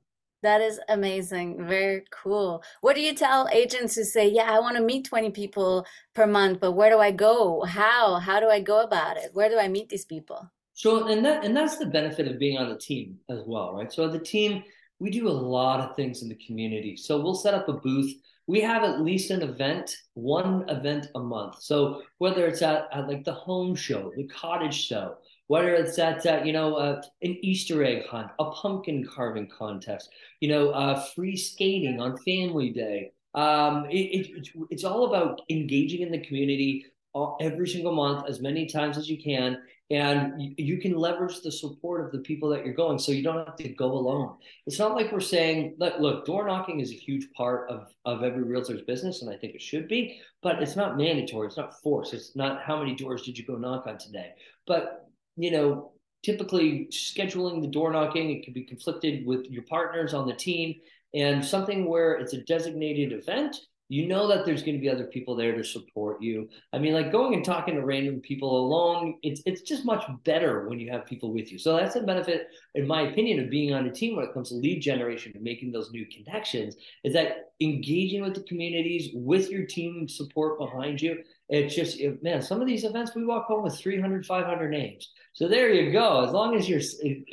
That 0.42 0.60
is 0.60 0.78
amazing. 0.90 1.66
Very 1.66 2.04
cool. 2.10 2.62
What 2.82 2.94
do 2.94 3.00
you 3.00 3.14
tell 3.14 3.48
agents 3.50 3.94
who 3.94 4.04
say, 4.04 4.28
"Yeah, 4.28 4.52
I 4.52 4.60
want 4.60 4.76
to 4.76 4.82
meet 4.82 5.06
20 5.06 5.30
people 5.30 5.86
per 6.14 6.26
month, 6.26 6.60
but 6.60 6.72
where 6.72 6.90
do 6.90 6.98
I 6.98 7.12
go? 7.12 7.62
How? 7.62 8.16
How 8.16 8.40
do 8.40 8.50
I 8.50 8.60
go 8.60 8.82
about 8.82 9.16
it? 9.16 9.30
Where 9.32 9.48
do 9.48 9.58
I 9.58 9.68
meet 9.68 9.88
these 9.88 10.04
people?" 10.04 10.50
So, 10.74 11.06
and 11.06 11.24
that 11.24 11.44
and 11.44 11.56
that's 11.56 11.78
the 11.78 11.86
benefit 11.86 12.28
of 12.28 12.38
being 12.38 12.58
on 12.58 12.68
the 12.68 12.76
team 12.76 13.18
as 13.30 13.40
well, 13.46 13.74
right? 13.74 13.90
So, 13.90 14.06
the 14.06 14.18
team, 14.18 14.62
we 14.98 15.08
do 15.08 15.28
a 15.28 15.30
lot 15.30 15.80
of 15.80 15.96
things 15.96 16.22
in 16.22 16.28
the 16.28 16.38
community. 16.46 16.94
So, 16.96 17.18
we'll 17.22 17.34
set 17.34 17.54
up 17.54 17.68
a 17.70 17.72
booth 17.72 18.14
we 18.46 18.60
have 18.60 18.84
at 18.84 19.00
least 19.00 19.30
an 19.30 19.42
event, 19.42 19.96
one 20.14 20.68
event 20.68 21.08
a 21.14 21.20
month. 21.20 21.62
So 21.62 22.02
whether 22.18 22.46
it's 22.46 22.62
at, 22.62 22.88
at 22.92 23.08
like 23.08 23.24
the 23.24 23.32
home 23.32 23.74
show, 23.74 24.12
the 24.16 24.26
cottage 24.26 24.74
show, 24.74 25.14
whether 25.46 25.74
it's 25.74 25.98
at 25.98 26.24
uh, 26.26 26.42
you 26.44 26.52
know 26.52 26.74
uh, 26.74 27.02
an 27.22 27.38
Easter 27.42 27.84
egg 27.84 28.06
hunt, 28.06 28.30
a 28.38 28.50
pumpkin 28.50 29.06
carving 29.06 29.48
contest, 29.48 30.10
you 30.40 30.48
know, 30.48 30.70
uh, 30.70 31.02
free 31.14 31.36
skating 31.36 32.00
on 32.00 32.16
Family 32.18 32.70
Day. 32.70 33.12
Um, 33.34 33.86
it, 33.90 33.96
it, 33.96 34.48
it's, 34.70 34.84
all 34.84 35.06
about 35.06 35.40
engaging 35.50 36.02
in 36.02 36.12
the 36.12 36.24
community 36.24 36.86
all, 37.14 37.36
every 37.40 37.66
single 37.66 37.92
month, 37.92 38.26
as 38.28 38.40
many 38.40 38.66
times 38.66 38.96
as 38.96 39.08
you 39.08 39.20
can, 39.20 39.58
and 39.90 40.40
you, 40.40 40.54
you, 40.56 40.78
can 40.78 40.96
leverage 40.96 41.42
the 41.42 41.52
support 41.52 42.04
of 42.04 42.10
the 42.10 42.20
people 42.20 42.48
that 42.48 42.64
you're 42.64 42.74
going 42.74 42.98
so 42.98 43.12
you 43.12 43.22
don't 43.22 43.46
have 43.46 43.56
to 43.56 43.68
go 43.68 43.92
alone. 43.92 44.36
It's 44.66 44.78
not 44.78 44.94
like 44.94 45.12
we're 45.12 45.20
saying 45.20 45.76
look 45.78 45.98
look 46.00 46.24
door 46.24 46.46
knocking 46.46 46.80
is 46.80 46.90
a 46.90 46.94
huge 46.94 47.30
part 47.36 47.68
of 47.70 47.92
of 48.04 48.22
every 48.22 48.42
realtor's 48.42 48.82
business 48.82 49.22
and 49.22 49.32
i 49.32 49.36
think 49.36 49.54
it 49.54 49.62
should 49.62 49.88
be 49.88 50.20
but 50.42 50.62
it's 50.62 50.76
not 50.76 50.96
mandatory 50.96 51.46
it's 51.46 51.56
not 51.56 51.80
forced 51.82 52.14
it's 52.14 52.34
not 52.34 52.62
how 52.62 52.78
many 52.78 52.94
doors 52.94 53.22
did 53.22 53.36
you 53.36 53.44
go 53.44 53.56
knock 53.56 53.86
on 53.86 53.98
today? 53.98 54.32
But 54.66 55.08
you 55.36 55.50
know 55.50 55.92
typically 56.24 56.88
scheduling 56.90 57.60
the 57.60 57.68
door 57.68 57.92
knocking 57.92 58.30
it 58.30 58.44
can 58.44 58.54
be 58.54 58.64
conflicted 58.64 59.26
with 59.26 59.44
your 59.50 59.64
partners 59.64 60.14
on 60.14 60.26
the 60.26 60.34
team 60.34 60.74
and 61.12 61.44
something 61.44 61.86
where 61.88 62.14
it's 62.14 62.32
a 62.32 62.42
designated 62.42 63.12
event 63.12 63.56
you 63.88 64.06
know 64.08 64.26
that 64.28 64.46
there's 64.46 64.62
going 64.62 64.76
to 64.76 64.80
be 64.80 64.88
other 64.88 65.04
people 65.04 65.36
there 65.36 65.54
to 65.54 65.62
support 65.62 66.22
you. 66.22 66.48
I 66.72 66.78
mean, 66.78 66.94
like 66.94 67.12
going 67.12 67.34
and 67.34 67.44
talking 67.44 67.74
to 67.74 67.84
random 67.84 68.20
people 68.20 68.58
alone, 68.58 69.18
it's 69.22 69.42
it's 69.44 69.60
just 69.60 69.84
much 69.84 70.04
better 70.24 70.66
when 70.68 70.80
you 70.80 70.90
have 70.90 71.04
people 71.04 71.32
with 71.34 71.52
you. 71.52 71.58
So 71.58 71.76
that's 71.76 71.94
the 71.94 72.00
benefit, 72.00 72.48
in 72.74 72.86
my 72.86 73.02
opinion, 73.02 73.40
of 73.40 73.50
being 73.50 73.74
on 73.74 73.86
a 73.86 73.92
team 73.92 74.16
when 74.16 74.24
it 74.24 74.32
comes 74.32 74.48
to 74.48 74.54
lead 74.54 74.80
generation 74.80 75.32
and 75.34 75.44
making 75.44 75.70
those 75.70 75.90
new 75.92 76.06
connections, 76.06 76.76
is 77.04 77.12
that 77.12 77.50
engaging 77.60 78.22
with 78.22 78.34
the 78.34 78.42
communities 78.44 79.10
with 79.14 79.50
your 79.50 79.66
team 79.66 80.08
support 80.08 80.58
behind 80.58 81.00
you. 81.00 81.22
It's 81.50 81.74
just, 81.74 82.00
man, 82.22 82.40
some 82.40 82.62
of 82.62 82.66
these 82.66 82.84
events 82.84 83.14
we 83.14 83.26
walk 83.26 83.46
home 83.46 83.64
with 83.64 83.78
300, 83.78 84.24
500 84.24 84.70
names. 84.70 85.10
So 85.34 85.46
there 85.46 85.70
you 85.72 85.92
go. 85.92 86.24
As 86.24 86.32
long 86.32 86.56
as 86.56 86.68
you're 86.68 86.80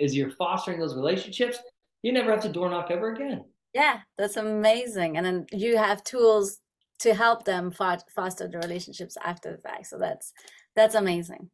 as 0.01 0.15
you're 0.15 0.31
fostering 0.31 0.79
those 0.79 0.95
relationships, 0.95 1.57
you 2.01 2.11
never 2.11 2.31
have 2.31 2.41
to 2.41 2.49
door 2.49 2.69
knock 2.69 2.91
ever 2.91 3.13
again. 3.13 3.45
Yeah, 3.73 3.99
that's 4.17 4.37
amazing. 4.37 5.17
And 5.17 5.25
then 5.25 5.45
you 5.51 5.77
have 5.77 6.03
tools 6.03 6.59
to 6.99 7.13
help 7.13 7.45
them 7.45 7.71
foster 7.71 8.47
the 8.47 8.59
relationships 8.59 9.17
after 9.23 9.51
the 9.51 9.57
fact. 9.57 9.87
So 9.87 9.97
that's 9.97 10.33
that's 10.75 10.95
amazing. 10.95 11.49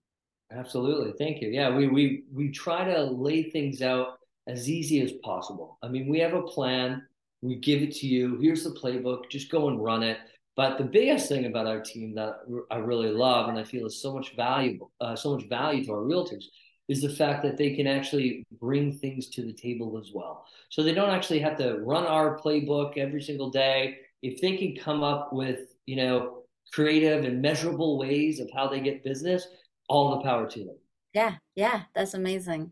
Absolutely. 0.51 1.13
Thank 1.17 1.41
you. 1.41 1.49
Yeah, 1.49 1.75
we 1.75 1.87
we 1.87 2.23
we 2.33 2.51
try 2.51 2.83
to 2.85 3.03
lay 3.03 3.43
things 3.43 3.81
out 3.81 4.17
as 4.47 4.69
easy 4.69 5.01
as 5.01 5.11
possible. 5.23 5.77
I 5.83 5.89
mean, 5.89 6.07
we 6.07 6.19
have 6.19 6.33
a 6.33 6.41
plan, 6.41 7.03
we 7.41 7.55
give 7.55 7.81
it 7.81 7.93
to 7.95 8.07
you. 8.07 8.39
Here's 8.41 8.63
the 8.63 8.71
playbook, 8.71 9.29
just 9.29 9.51
go 9.51 9.67
and 9.67 9.83
run 9.83 10.03
it. 10.03 10.17
But 10.55 10.77
the 10.77 10.85
biggest 10.85 11.29
thing 11.29 11.45
about 11.45 11.67
our 11.67 11.81
team 11.81 12.15
that 12.15 12.37
I 12.71 12.77
really 12.77 13.11
love 13.11 13.47
and 13.49 13.59
I 13.59 13.63
feel 13.63 13.85
is 13.85 14.01
so 14.01 14.13
much 14.13 14.35
valuable, 14.35 14.91
uh, 14.99 15.15
so 15.15 15.35
much 15.35 15.47
value 15.47 15.85
to 15.85 15.91
our 15.91 15.99
realtors 15.99 16.45
is 16.87 17.01
the 17.01 17.09
fact 17.09 17.43
that 17.43 17.57
they 17.57 17.75
can 17.75 17.87
actually 17.87 18.45
bring 18.59 18.91
things 18.91 19.27
to 19.27 19.41
the 19.41 19.53
table 19.53 19.97
as 19.99 20.11
well. 20.13 20.45
So 20.69 20.83
they 20.83 20.93
don't 20.93 21.09
actually 21.09 21.39
have 21.39 21.57
to 21.57 21.79
run 21.79 22.05
our 22.05 22.39
playbook 22.39 22.97
every 22.97 23.21
single 23.21 23.49
day. 23.49 23.97
If 24.21 24.41
they 24.41 24.57
can 24.57 24.75
come 24.75 25.03
up 25.03 25.33
with, 25.33 25.75
you 25.85 25.97
know, 25.97 26.43
creative 26.71 27.25
and 27.25 27.41
measurable 27.41 27.97
ways 27.97 28.39
of 28.39 28.49
how 28.53 28.67
they 28.67 28.79
get 28.79 29.03
business, 29.03 29.47
all 29.89 30.17
the 30.17 30.23
power 30.23 30.49
to 30.49 30.59
them. 30.59 30.77
Yeah, 31.13 31.35
yeah, 31.55 31.83
that's 31.95 32.13
amazing. 32.13 32.71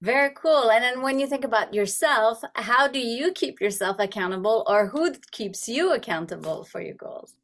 Very 0.00 0.30
cool. 0.34 0.70
And 0.70 0.82
then 0.82 1.00
when 1.02 1.20
you 1.20 1.28
think 1.28 1.44
about 1.44 1.72
yourself, 1.72 2.42
how 2.56 2.88
do 2.88 2.98
you 2.98 3.32
keep 3.32 3.60
yourself 3.60 3.96
accountable 4.00 4.64
or 4.66 4.88
who 4.88 5.12
keeps 5.30 5.68
you 5.68 5.92
accountable 5.92 6.64
for 6.64 6.80
your 6.80 6.94
goals? 6.94 7.36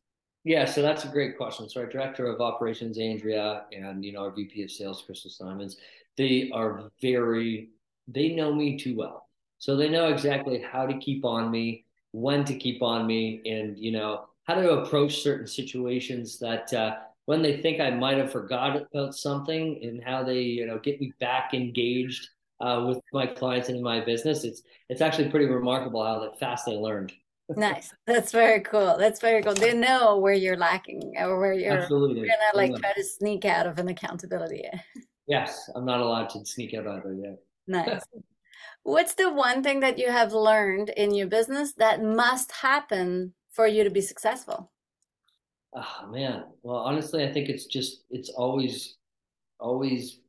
Yeah, 0.45 0.65
so 0.65 0.83
that's 0.83 1.05
a 1.05 1.09
great 1.09 1.37
question. 1.37 1.69
So 1.69 1.81
our 1.81 1.87
director 1.87 2.27
of 2.27 2.41
operations, 2.41 2.99
Andrea, 2.99 3.65
and 3.73 4.05
you 4.05 4.13
know 4.13 4.21
our 4.21 4.31
VP 4.31 4.63
of 4.63 4.71
sales, 4.71 5.03
Crystal 5.05 5.31
Simons, 5.31 5.77
they 6.19 6.51
are 6.53 6.91
very 7.01 7.71
they 8.07 8.31
know 8.31 8.55
me 8.55 8.79
too 8.79 8.97
well. 8.97 9.29
So 9.59 9.77
they 9.77 9.89
know 9.89 10.09
exactly 10.09 10.63
how 10.63 10.87
to 10.87 10.99
keep 10.99 11.25
on 11.25 11.51
me 11.51 11.87
when 12.13 12.45
to 12.45 12.55
keep 12.55 12.83
on 12.83 13.07
me 13.07 13.43
and 13.47 13.79
you 13.79 13.93
know 13.93 14.27
how 14.45 14.55
to 14.55 14.81
approach 14.81 15.23
certain 15.23 15.47
situations 15.47 16.39
that 16.39 16.73
uh, 16.75 16.97
when 17.27 17.43
they 17.43 17.61
think 17.61 17.81
i 17.81 17.91
might 17.91 18.17
have 18.17 18.33
forgot 18.33 18.77
about 18.77 19.15
something 19.15 19.79
and 19.83 20.03
how 20.03 20.25
they 20.25 20.41
you 20.41 20.67
know 20.67 20.79
get 20.79 20.99
me 21.01 21.13
back 21.21 21.53
engaged 21.53 22.29
uh, 22.61 22.85
with 22.87 23.01
my 23.13 23.27
clients 23.27 23.69
and 23.69 23.79
in 23.79 23.83
my 23.83 24.01
business. 24.01 24.45
It's 24.45 24.63
it's 24.89 25.01
actually 25.01 25.29
pretty 25.29 25.47
remarkable 25.47 26.05
how 26.05 26.33
fast 26.39 26.67
they 26.67 26.77
learned. 26.77 27.13
Nice. 27.57 27.95
That's 28.07 28.31
very 28.31 28.61
cool. 28.61 28.97
That's 28.99 29.21
very 29.21 29.43
cool. 29.43 29.55
They 29.55 29.73
know 29.73 30.19
where 30.19 30.35
you're 30.35 30.57
lacking 30.57 31.15
or 31.17 31.41
where 31.41 31.55
you're 31.55 31.79
Absolutely. 31.79 32.29
gonna 32.29 32.51
like 32.55 32.75
try 32.77 32.93
to 32.93 33.05
sneak 33.05 33.45
out 33.47 33.67
of 33.67 33.79
an 33.79 33.89
accountability 33.89 34.65
Yes, 35.29 35.71
I'm 35.75 35.85
not 35.85 36.01
allowed 36.01 36.31
to 36.31 36.45
sneak 36.47 36.75
out 36.75 36.87
either 36.87 37.15
yet. 37.15 37.39
Nice. 37.67 38.03
What's 38.83 39.15
the 39.15 39.31
one 39.31 39.63
thing 39.63 39.81
that 39.81 39.99
you 39.99 40.11
have 40.11 40.33
learned 40.33 40.89
in 40.91 41.15
your 41.15 41.27
business 41.27 41.75
that 41.75 42.03
must 42.03 42.51
happen 42.51 43.35
for 43.51 43.67
you 43.67 43.85
to 43.85 43.91
be 43.91 44.01
successful? 44.01 44.73
Oh 45.75 46.09
man. 46.11 46.45
Well, 46.63 46.79
honestly, 46.79 47.25
I 47.25 47.33
think 47.33 47.51
it's 47.51 47.67
just 47.67 48.05
it's 48.11 48.31
always 48.31 48.97
always 49.61 50.21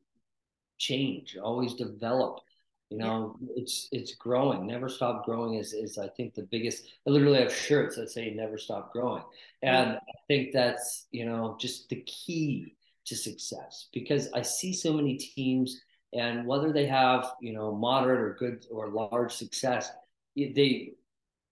change, 0.77 1.37
always 1.41 1.75
develop. 1.75 2.41
You 2.89 2.97
know, 2.97 3.37
yeah. 3.39 3.53
it's 3.55 3.87
it's 3.91 4.15
growing. 4.15 4.65
Never 4.67 4.89
stop 4.89 5.23
growing 5.23 5.53
is 5.53 5.73
is 5.73 5.97
I 5.97 6.07
think 6.09 6.33
the 6.33 6.43
biggest. 6.43 6.85
I 7.07 7.11
literally 7.11 7.39
have 7.39 7.53
shirts 7.53 7.95
that 7.95 8.09
say 8.09 8.31
"Never 8.31 8.57
stop 8.57 8.91
growing," 8.91 9.23
and 9.61 9.91
yeah. 9.91 9.95
I 9.95 10.19
think 10.27 10.51
that's 10.51 11.05
you 11.11 11.25
know 11.25 11.55
just 11.59 11.87
the 11.89 12.01
key 12.01 12.75
to 13.09 13.15
success 13.15 13.87
because 13.93 14.31
I 14.33 14.41
see 14.41 14.73
so 14.73 14.93
many 14.93 15.17
teams 15.17 15.81
and 16.13 16.45
whether 16.45 16.73
they 16.73 16.87
have 16.87 17.33
you 17.41 17.53
know 17.53 17.75
moderate 17.75 18.19
or 18.19 18.35
good 18.39 18.65
or 18.71 18.89
large 18.89 19.33
success, 19.33 19.91
they 20.35 20.93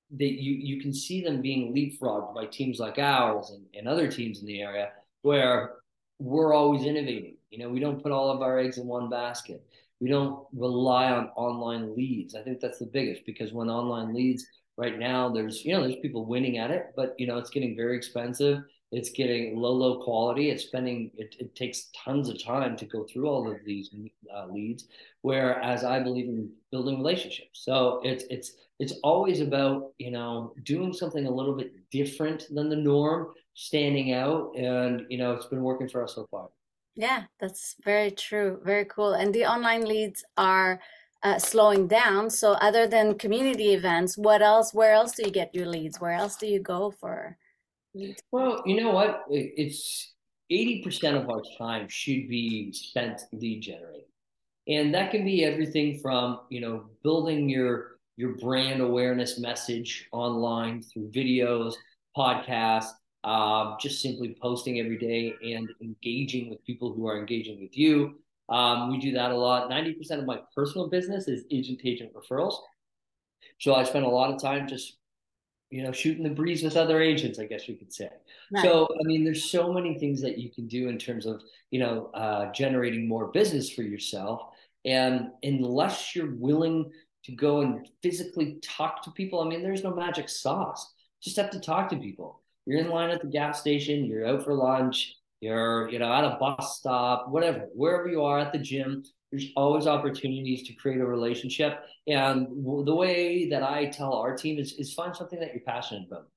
they 0.09 0.25
you 0.25 0.53
you 0.53 0.81
can 0.81 0.93
see 0.93 1.23
them 1.23 1.41
being 1.41 1.73
leapfrogged 1.73 2.33
by 2.33 2.45
teams 2.45 2.79
like 2.79 2.97
ours 2.97 3.51
and, 3.51 3.65
and 3.75 3.87
other 3.87 4.09
teams 4.09 4.39
in 4.39 4.45
the 4.45 4.61
area 4.61 4.89
where 5.21 5.75
we're 6.19 6.53
always 6.53 6.85
innovating. 6.85 7.37
You 7.51 7.59
know, 7.59 7.69
we 7.69 7.79
don't 7.79 8.01
put 8.01 8.11
all 8.11 8.31
of 8.31 8.41
our 8.41 8.57
eggs 8.57 8.77
in 8.77 8.87
one 8.87 9.09
basket. 9.09 9.63
We 9.99 10.09
don't 10.09 10.45
rely 10.53 11.11
on 11.11 11.29
online 11.35 11.95
leads. 11.95 12.35
I 12.35 12.41
think 12.41 12.59
that's 12.59 12.79
the 12.79 12.85
biggest 12.85 13.25
because 13.25 13.53
when 13.53 13.69
online 13.69 14.13
leads 14.13 14.45
right 14.75 14.97
now, 14.97 15.29
there's 15.29 15.63
you 15.63 15.73
know 15.73 15.81
there's 15.81 15.99
people 16.01 16.25
winning 16.25 16.57
at 16.57 16.71
it, 16.71 16.93
but 16.95 17.13
you 17.19 17.27
know 17.27 17.37
it's 17.37 17.51
getting 17.51 17.75
very 17.75 17.95
expensive. 17.95 18.63
It's 18.91 19.09
getting 19.09 19.57
low, 19.57 19.73
low 19.73 20.03
quality. 20.03 20.49
It's 20.49 20.63
spending. 20.63 21.11
It, 21.17 21.35
it 21.39 21.55
takes 21.55 21.89
tons 22.05 22.29
of 22.29 22.41
time 22.41 22.77
to 22.77 22.85
go 22.85 23.03
through 23.03 23.27
all 23.27 23.49
of 23.51 23.57
these 23.65 23.89
uh, 24.33 24.45
leads. 24.47 24.85
Whereas 25.21 25.83
I 25.83 25.99
believe 25.99 26.29
in 26.29 26.49
building 26.71 26.97
relationships. 26.97 27.63
So 27.65 27.99
it's 28.03 28.23
it's 28.29 28.53
it's 28.79 28.93
always 29.03 29.41
about 29.41 29.91
you 29.97 30.11
know 30.11 30.53
doing 30.63 30.93
something 30.93 31.25
a 31.25 31.31
little 31.31 31.55
bit 31.55 31.73
different 31.89 32.47
than 32.53 32.69
the 32.69 32.75
norm 32.75 33.33
standing 33.53 34.13
out 34.13 34.55
and 34.55 35.05
you 35.09 35.17
know 35.17 35.33
it's 35.33 35.47
been 35.47 35.63
working 35.63 35.89
for 35.89 36.03
us 36.03 36.15
so 36.15 36.27
far 36.29 36.49
yeah 36.95 37.23
that's 37.39 37.75
very 37.83 38.11
true 38.11 38.59
very 38.63 38.85
cool 38.85 39.13
and 39.13 39.33
the 39.33 39.45
online 39.45 39.83
leads 39.83 40.23
are 40.37 40.79
uh, 41.23 41.39
slowing 41.39 41.87
down 41.87 42.29
so 42.29 42.51
other 42.53 42.85
than 42.87 43.17
community 43.17 43.73
events 43.73 44.17
what 44.17 44.41
else 44.41 44.73
where 44.73 44.93
else 44.93 45.13
do 45.13 45.23
you 45.23 45.31
get 45.31 45.53
your 45.55 45.65
leads 45.65 45.99
where 45.99 46.11
else 46.11 46.35
do 46.35 46.45
you 46.45 46.59
go 46.59 46.91
for 46.91 47.35
well 48.31 48.61
you 48.65 48.79
know 48.79 48.91
what 48.91 49.23
it's 49.29 50.13
80% 50.49 51.21
of 51.21 51.29
our 51.29 51.41
time 51.57 51.87
should 51.89 52.29
be 52.29 52.71
spent 52.71 53.21
lead 53.33 53.61
generating 53.61 54.05
and 54.67 54.93
that 54.93 55.11
can 55.11 55.25
be 55.25 55.43
everything 55.43 55.99
from 55.99 56.41
you 56.49 56.61
know 56.61 56.85
building 57.03 57.49
your 57.49 57.97
your 58.17 58.33
brand 58.33 58.81
awareness 58.81 59.39
message 59.39 60.07
online 60.11 60.81
through 60.81 61.09
videos, 61.11 61.75
podcasts, 62.17 62.89
uh, 63.23 63.75
just 63.79 64.01
simply 64.01 64.35
posting 64.41 64.79
every 64.79 64.97
day 64.97 65.33
and 65.53 65.69
engaging 65.81 66.49
with 66.49 66.63
people 66.65 66.93
who 66.93 67.07
are 67.07 67.17
engaging 67.17 67.61
with 67.61 67.77
you. 67.77 68.15
Um, 68.49 68.91
we 68.91 68.97
do 68.97 69.11
that 69.11 69.31
a 69.31 69.35
lot. 69.35 69.69
90% 69.69 70.19
of 70.19 70.25
my 70.25 70.39
personal 70.55 70.89
business 70.89 71.27
is 71.27 71.45
agent 71.51 71.81
agent 71.85 72.11
referrals. 72.13 72.55
So 73.59 73.75
I 73.75 73.83
spend 73.83 74.05
a 74.05 74.09
lot 74.09 74.33
of 74.33 74.41
time 74.41 74.67
just, 74.67 74.97
you 75.69 75.83
know, 75.83 75.91
shooting 75.91 76.23
the 76.23 76.29
breeze 76.29 76.63
with 76.63 76.77
other 76.77 77.01
agents, 77.01 77.39
I 77.39 77.45
guess 77.45 77.67
you 77.67 77.75
could 77.75 77.93
say. 77.93 78.09
Nice. 78.51 78.63
So, 78.63 78.87
I 78.89 79.03
mean, 79.03 79.23
there's 79.23 79.51
so 79.51 79.73
many 79.73 79.97
things 79.99 80.21
that 80.21 80.37
you 80.37 80.49
can 80.49 80.67
do 80.67 80.89
in 80.89 80.97
terms 80.97 81.25
of, 81.25 81.41
you 81.71 81.79
know, 81.79 82.09
uh, 82.13 82.51
generating 82.53 83.07
more 83.07 83.27
business 83.27 83.69
for 83.69 83.81
yourself. 83.81 84.41
And 84.85 85.31
unless 85.43 86.15
you're 86.15 86.35
willing 86.35 86.91
to 87.27 87.33
go 87.33 87.59
and 87.59 87.87
physically 88.01 88.57
talk 88.63 89.03
to 89.03 89.11
people. 89.11 89.41
I 89.41 89.47
mean, 89.47 89.61
there's 89.61 89.83
no 89.83 89.93
magic 89.93 90.29
sauce. 90.29 90.93
Just 91.21 91.35
have 91.35 91.49
to 91.51 91.59
talk 91.59 91.89
to 91.89 91.97
people. 91.97 92.41
You're 92.65 92.79
in 92.79 92.89
line 92.89 93.09
at 93.09 93.21
the 93.21 93.27
gas 93.27 93.59
station, 93.59 94.05
you're 94.05 94.25
out 94.25 94.45
for 94.45 94.53
lunch, 94.53 95.13
you're, 95.41 95.89
you 95.89 95.99
know, 95.99 96.11
at 96.11 96.23
a 96.23 96.37
bus 96.39 96.77
stop, 96.79 97.27
whatever, 97.29 97.67
wherever 97.73 98.07
you 98.07 98.23
are 98.23 98.39
at 98.39 98.53
the 98.53 98.59
gym, 98.59 99.03
there's 99.31 99.47
always 99.55 99.87
opportunities 99.87 100.67
to 100.67 100.73
create 100.73 101.01
a 101.01 101.05
relationship. 101.05 101.83
And 102.07 102.47
the 102.85 102.95
way 102.95 103.49
that 103.49 103.63
I 103.63 103.87
tell 103.87 104.13
our 104.13 104.35
team 104.35 104.57
is, 104.57 104.73
is 104.73 104.93
find 104.93 105.15
something 105.15 105.39
that 105.39 105.53
you're 105.53 105.63
passionate 105.65 106.07
about. 106.07 106.27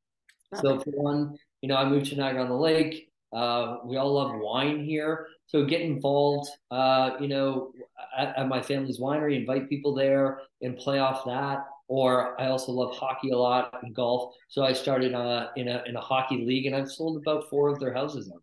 Okay. 0.52 0.62
So 0.62 0.80
for 0.80 0.90
one, 0.90 1.36
you 1.60 1.68
know, 1.68 1.76
I 1.76 1.88
moved 1.88 2.06
to 2.06 2.16
Niagara 2.16 2.42
on 2.42 2.48
the 2.48 2.56
Lake. 2.56 3.08
Uh, 3.32 3.76
we 3.84 3.96
all 3.96 4.12
love 4.14 4.32
wine 4.34 4.84
here. 4.84 5.28
So 5.46 5.64
get 5.64 5.82
involved, 5.82 6.48
uh, 6.70 7.12
you 7.20 7.28
know, 7.28 7.72
at, 8.16 8.36
at, 8.36 8.48
my 8.48 8.60
family's 8.60 8.98
winery, 8.98 9.36
invite 9.36 9.68
people 9.68 9.94
there 9.94 10.40
and 10.62 10.76
play 10.76 10.98
off 10.98 11.24
that. 11.26 11.64
Or 11.86 12.40
I 12.40 12.48
also 12.48 12.72
love 12.72 12.94
hockey 12.94 13.30
a 13.30 13.36
lot 13.36 13.78
and 13.82 13.94
golf. 13.94 14.34
So 14.48 14.64
I 14.64 14.72
started 14.72 15.14
uh, 15.14 15.48
in 15.56 15.68
a 15.68 15.82
in 15.86 15.96
a 15.96 16.00
hockey 16.00 16.44
league, 16.46 16.66
and 16.66 16.76
I've 16.76 16.90
sold 16.90 17.20
about 17.20 17.50
four 17.50 17.68
of 17.68 17.80
their 17.80 17.92
houses 17.92 18.28
now. 18.28 18.38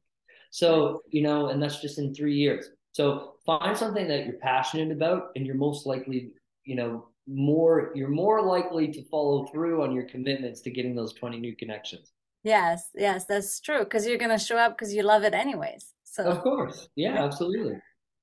So 0.52 1.02
you 1.10 1.22
know, 1.22 1.48
and 1.48 1.64
that's 1.64 1.82
just 1.82 1.98
in 1.98 2.14
three 2.14 2.36
years. 2.36 2.70
So 2.92 3.36
find 3.48 3.76
something 3.76 4.08
that 4.08 4.26
you're 4.26 4.38
passionate 4.38 4.92
about, 4.92 5.32
and 5.36 5.48
you're 5.48 5.56
most 5.56 5.88
likely, 5.88 6.34
you 6.66 6.76
know, 6.76 7.08
more 7.26 7.92
you're 7.96 8.08
more 8.08 8.42
likely 8.42 8.88
to 8.90 9.04
follow 9.10 9.48
through 9.48 9.82
on 9.82 9.92
your 9.92 10.04
commitments 10.04 10.62
to 10.62 10.70
getting 10.70 10.96
those 10.96 11.14
20 11.14 11.40
new 11.40 11.56
connections. 11.56 12.12
Yes, 12.44 12.90
yes, 12.94 13.26
that's 13.26 13.60
true. 13.60 13.80
Because 13.80 14.06
you're 14.06 14.20
gonna 14.20 14.38
show 14.38 14.58
up 14.58 14.78
because 14.78 14.94
you 14.94 15.02
love 15.02 15.24
it 15.24 15.34
anyways. 15.34 15.94
So 16.04 16.24
of 16.26 16.42
course, 16.42 16.88
yeah, 16.96 17.24
absolutely. 17.24 17.80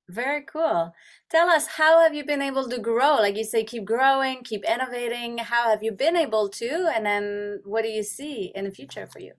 Very 0.09 0.43
cool. 0.43 0.93
Tell 1.31 1.49
us, 1.49 1.65
how 1.65 2.01
have 2.03 2.13
you 2.13 2.23
been 2.23 2.41
able 2.41 2.69
to 2.69 2.79
grow? 2.79 3.15
Like 3.15 3.35
you 3.35 3.43
say, 3.43 3.63
keep 3.63 3.85
growing, 3.85 4.43
keep 4.43 4.63
innovating. 4.63 5.39
How 5.39 5.69
have 5.69 5.81
you 5.81 5.91
been 5.91 6.15
able 6.15 6.47
to? 6.49 6.91
And 6.93 7.05
then 7.05 7.61
what 7.65 7.81
do 7.81 7.89
you 7.89 8.03
see 8.03 8.51
in 8.53 8.65
the 8.65 8.71
future 8.71 9.07
for 9.07 9.19
you? 9.19 9.33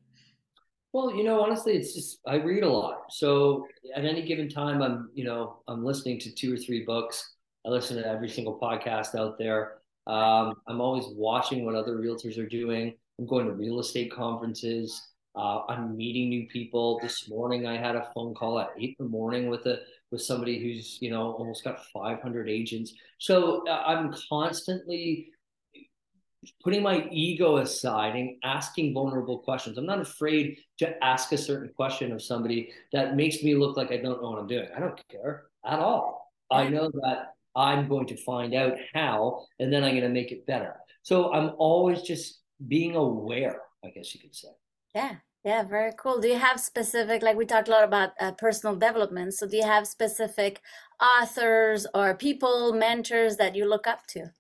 Well, 0.93 1.15
you 1.15 1.25
know, 1.25 1.41
honestly, 1.43 1.75
it's 1.77 1.95
just 1.95 2.21
I 2.27 2.37
read 2.37 2.63
a 2.63 2.71
lot. 2.71 3.05
So 3.11 3.67
at 3.95 4.05
any 4.05 4.23
given 4.23 4.49
time, 4.49 4.83
I'm, 4.83 5.11
you 5.15 5.25
know, 5.25 5.59
I'm 5.69 5.85
listening 5.85 6.19
to 6.21 6.35
two 6.35 6.55
or 6.55 6.57
three 6.57 6.85
books. 6.85 7.35
I 7.67 7.71
listen 7.71 7.97
to 7.97 8.07
every 8.07 8.29
single 8.29 8.59
podcast 8.59 9.15
out 9.15 9.39
there. 9.39 9.79
Um, 10.07 10.55
I'm 10.69 10.81
always 10.81 11.05
watching 11.09 11.65
what 11.65 11.75
other 11.75 11.97
realtors 11.99 12.39
are 12.39 12.49
doing. 12.49 12.95
I'm 13.19 13.27
going 13.27 13.47
to 13.47 13.53
real 13.53 13.81
estate 13.81 14.13
conferences. 14.13 15.01
Uh, 15.35 15.63
I'm 15.69 15.97
meeting 15.97 16.31
new 16.31 16.47
people. 16.49 16.99
This 17.03 17.29
morning, 17.29 17.67
I 17.67 17.77
had 17.77 17.97
a 17.97 18.09
phone 18.15 18.35
call 18.35 18.59
at 18.59 18.71
eight 18.79 18.97
in 18.99 19.07
the 19.07 19.11
morning 19.11 19.49
with 19.49 19.67
a 19.67 19.81
with 20.13 20.23
somebody 20.23 20.63
who's 20.63 20.99
you 21.03 21.11
know 21.11 21.33
almost 21.33 21.65
got 21.65 21.85
500 21.93 22.49
agents. 22.49 22.95
So 23.19 23.67
uh, 23.69 23.83
I'm 23.87 24.15
constantly 24.31 25.29
putting 26.63 26.83
my 26.83 27.09
ego 27.11 27.59
aside 27.59 28.17
and 28.17 28.37
asking 28.45 28.95
vulnerable 28.95 29.39
questions. 29.39 29.79
I'm 29.79 29.87
not 29.87 30.01
afraid 30.01 30.59
to 30.79 31.05
ask 31.05 31.33
a 31.33 31.39
certain 31.39 31.71
question 31.75 32.13
of 32.13 32.23
somebody 32.23 32.73
that 32.93 33.17
makes 33.17 33.43
me 33.43 33.55
look 33.55 33.77
like 33.77 33.93
I 33.93 33.97
don't 33.97 34.23
know 34.23 34.31
what 34.31 34.39
I'm 34.39 34.47
doing. 34.47 34.69
I 34.77 34.81
don't 34.81 35.01
care 35.09 35.45
at 35.65 35.79
all. 35.79 36.33
I 36.51 36.69
know 36.69 36.91
that 37.03 37.35
I'm 37.57 37.89
going 37.89 38.07
to 38.09 38.17
find 38.17 38.55
out 38.55 38.75
how, 38.93 39.47
and 39.59 39.73
then 39.73 39.83
I'm 39.83 39.93
going 39.93 40.03
to 40.03 40.09
make 40.09 40.31
it 40.31 40.47
better. 40.47 40.77
So 41.03 41.33
I'm 41.33 41.53
always 41.59 42.03
just 42.03 42.41
being 42.69 42.97
aware, 42.97 43.63
I 43.85 43.89
guess 43.91 44.15
you 44.15 44.21
could 44.21 44.35
say. 44.35 44.49
Yeah, 44.95 45.17
yeah, 45.45 45.63
very 45.63 45.93
cool. 45.99 46.21
Do 46.21 46.29
you 46.29 46.39
have 46.39 46.61
specific, 46.61 47.23
like 47.23 47.37
we 47.37 47.47
talked 47.47 47.69
a 47.69 47.71
lot 47.71 47.85
about 47.85 48.11
uh, 48.21 48.33
personal 48.33 48.77
development. 48.77 49.35
So 49.35 49.47
do 49.47 49.57
you 49.57 49.65
have 49.65 49.87
specific 49.87 50.61
authors 51.01 51.87
or 51.95 52.15
people, 52.15 52.73
mentors 52.73 53.37
that 53.37 53.55
you 53.55 53.69
look 53.69 53.87
up 53.87 54.07
to? 54.09 54.33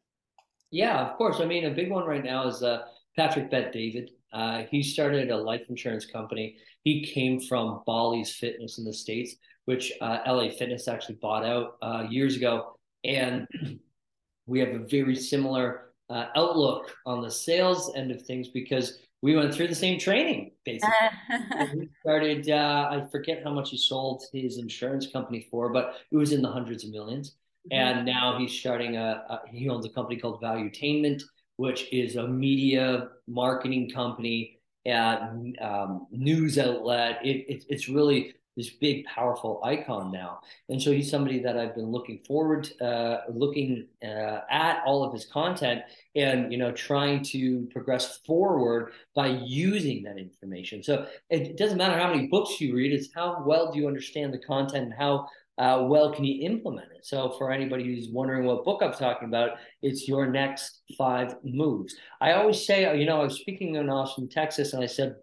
Yeah, 0.77 1.09
of 1.09 1.17
course. 1.17 1.41
I 1.41 1.47
mean, 1.47 1.65
a 1.65 1.71
big 1.71 1.91
one 1.91 2.05
right 2.05 2.23
now 2.23 2.47
is 2.49 2.63
uh, 2.63 2.83
Patrick 3.17 3.51
Bet 3.51 3.73
David. 3.73 4.11
Uh, 4.31 4.65
he 4.71 4.83
started 4.83 5.31
a 5.31 5.37
life 5.37 5.63
insurance 5.71 6.05
company. 6.05 6.59
He 6.85 7.03
came 7.03 7.41
from 7.41 7.83
Bally's 7.87 8.35
Fitness 8.35 8.77
in 8.77 8.85
the 8.85 8.93
States, 8.93 9.37
which 9.65 9.91
uh, 10.03 10.19
LA 10.27 10.51
Fitness 10.51 10.87
actually 10.87 11.15
bought 11.15 11.47
out 11.47 11.77
uh, 11.81 12.07
years 12.11 12.37
ago. 12.37 12.79
And 13.05 13.49
we 14.47 14.61
have 14.61 14.69
a 14.69 14.81
very 14.81 15.17
similar 15.17 15.93
uh, 16.11 16.27
outlook 16.37 16.95
on 17.07 17.23
the 17.23 17.31
sales 17.31 17.91
end 17.97 18.11
of 18.11 18.21
things 18.21 18.49
because 18.49 18.99
we 19.23 19.35
went 19.35 19.55
through 19.55 19.69
the 19.69 19.75
same 19.75 19.99
training 19.99 20.51
basically. 20.67 20.93
we 21.75 21.89
started. 22.03 22.51
Uh, 22.51 22.89
I 22.91 23.07
forget 23.11 23.43
how 23.43 23.55
much 23.55 23.71
he 23.71 23.79
sold 23.79 24.25
his 24.31 24.59
insurance 24.59 25.07
company 25.07 25.49
for, 25.51 25.73
but 25.73 25.95
it 26.13 26.17
was 26.19 26.33
in 26.33 26.43
the 26.43 26.51
hundreds 26.51 26.85
of 26.85 26.91
1000000s 26.91 26.97
mm-hmm. 26.97 27.46
And 27.71 28.07
now 28.07 28.39
he's 28.39 28.53
starting 28.53 28.97
a, 28.97 29.25
a. 29.29 29.41
He 29.51 29.69
owns 29.69 29.87
a 29.87 29.91
company 29.91 30.21
called 30.21 30.41
Valuetainment, 30.41 31.23
which 31.57 31.93
is 31.93 32.17
a 32.17 32.27
media 32.27 33.09
marketing 33.27 33.91
company, 33.91 34.61
and 34.85 35.59
um, 35.61 36.07
news 36.11 36.59
outlet. 36.59 37.19
It, 37.25 37.45
it, 37.49 37.65
it's 37.69 37.89
really 37.89 38.35
this 38.57 38.71
big, 38.71 39.05
powerful 39.05 39.61
icon 39.63 40.11
now. 40.11 40.41
And 40.71 40.81
so 40.81 40.91
he's 40.91 41.11
somebody 41.11 41.41
that 41.41 41.59
I've 41.59 41.75
been 41.75 41.91
looking 41.93 42.21
forward, 42.27 42.71
uh, 42.81 43.19
looking 43.29 43.87
uh, 44.03 44.41
at 44.51 44.83
all 44.87 45.05
of 45.05 45.13
his 45.13 45.27
content 45.27 45.83
and, 46.15 46.51
you 46.51 46.57
know, 46.57 46.73
trying 46.73 47.23
to 47.25 47.69
progress 47.71 48.19
forward 48.27 48.93
by 49.15 49.27
using 49.45 50.03
that 50.05 50.17
information. 50.17 50.83
So 50.83 51.07
it 51.29 51.59
doesn't 51.59 51.77
matter 51.77 51.99
how 51.99 52.11
many 52.11 52.29
books 52.29 52.59
you 52.61 52.75
read, 52.75 52.93
it's 52.93 53.13
how 53.15 53.43
well 53.47 53.71
do 53.71 53.79
you 53.79 53.87
understand 53.87 54.33
the 54.33 54.39
content 54.39 54.85
and 54.85 54.95
how 54.95 55.29
uh, 55.59 55.85
well 55.89 56.13
can 56.13 56.25
you 56.25 56.47
implement 56.47 56.93
it? 56.93 57.07
So 57.07 57.35
for 57.39 57.51
anybody 57.51 57.85
who's 57.85 58.09
wondering 58.11 58.45
what 58.45 58.65
book 58.65 58.83
I'm 58.83 58.93
talking 58.93 59.29
about, 59.29 59.59
it's 59.83 60.07
your 60.07 60.27
next 60.27 60.83
five 60.99 61.37
moves. 61.45 61.97
I 62.21 62.33
always 62.33 62.67
say, 62.67 62.99
you 62.99 63.07
know, 63.07 63.21
I 63.21 63.25
was 63.25 63.41
speaking 63.41 63.77
in 63.77 63.89
Austin, 63.89 64.29
Texas, 64.29 64.73
and 64.73 64.83
I 64.83 64.87
said, 64.87 65.17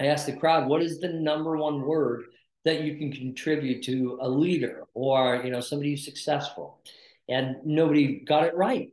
I 0.00 0.06
asked 0.06 0.26
the 0.26 0.36
crowd, 0.36 0.68
what 0.68 0.82
is 0.82 0.98
the 0.98 1.08
number 1.08 1.56
one 1.56 1.82
word 1.82 2.24
that 2.66 2.82
you 2.82 2.96
can 2.96 3.12
contribute 3.12 3.84
to 3.84 4.18
a 4.20 4.28
leader 4.28 4.82
or 4.92 5.40
you 5.44 5.50
know 5.50 5.60
somebody 5.60 5.92
who's 5.92 6.04
successful 6.04 6.80
and 7.28 7.56
nobody 7.64 8.20
got 8.26 8.44
it 8.44 8.54
right 8.56 8.88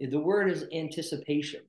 the 0.00 0.18
word 0.18 0.50
is 0.50 0.66
anticipation 0.74 1.60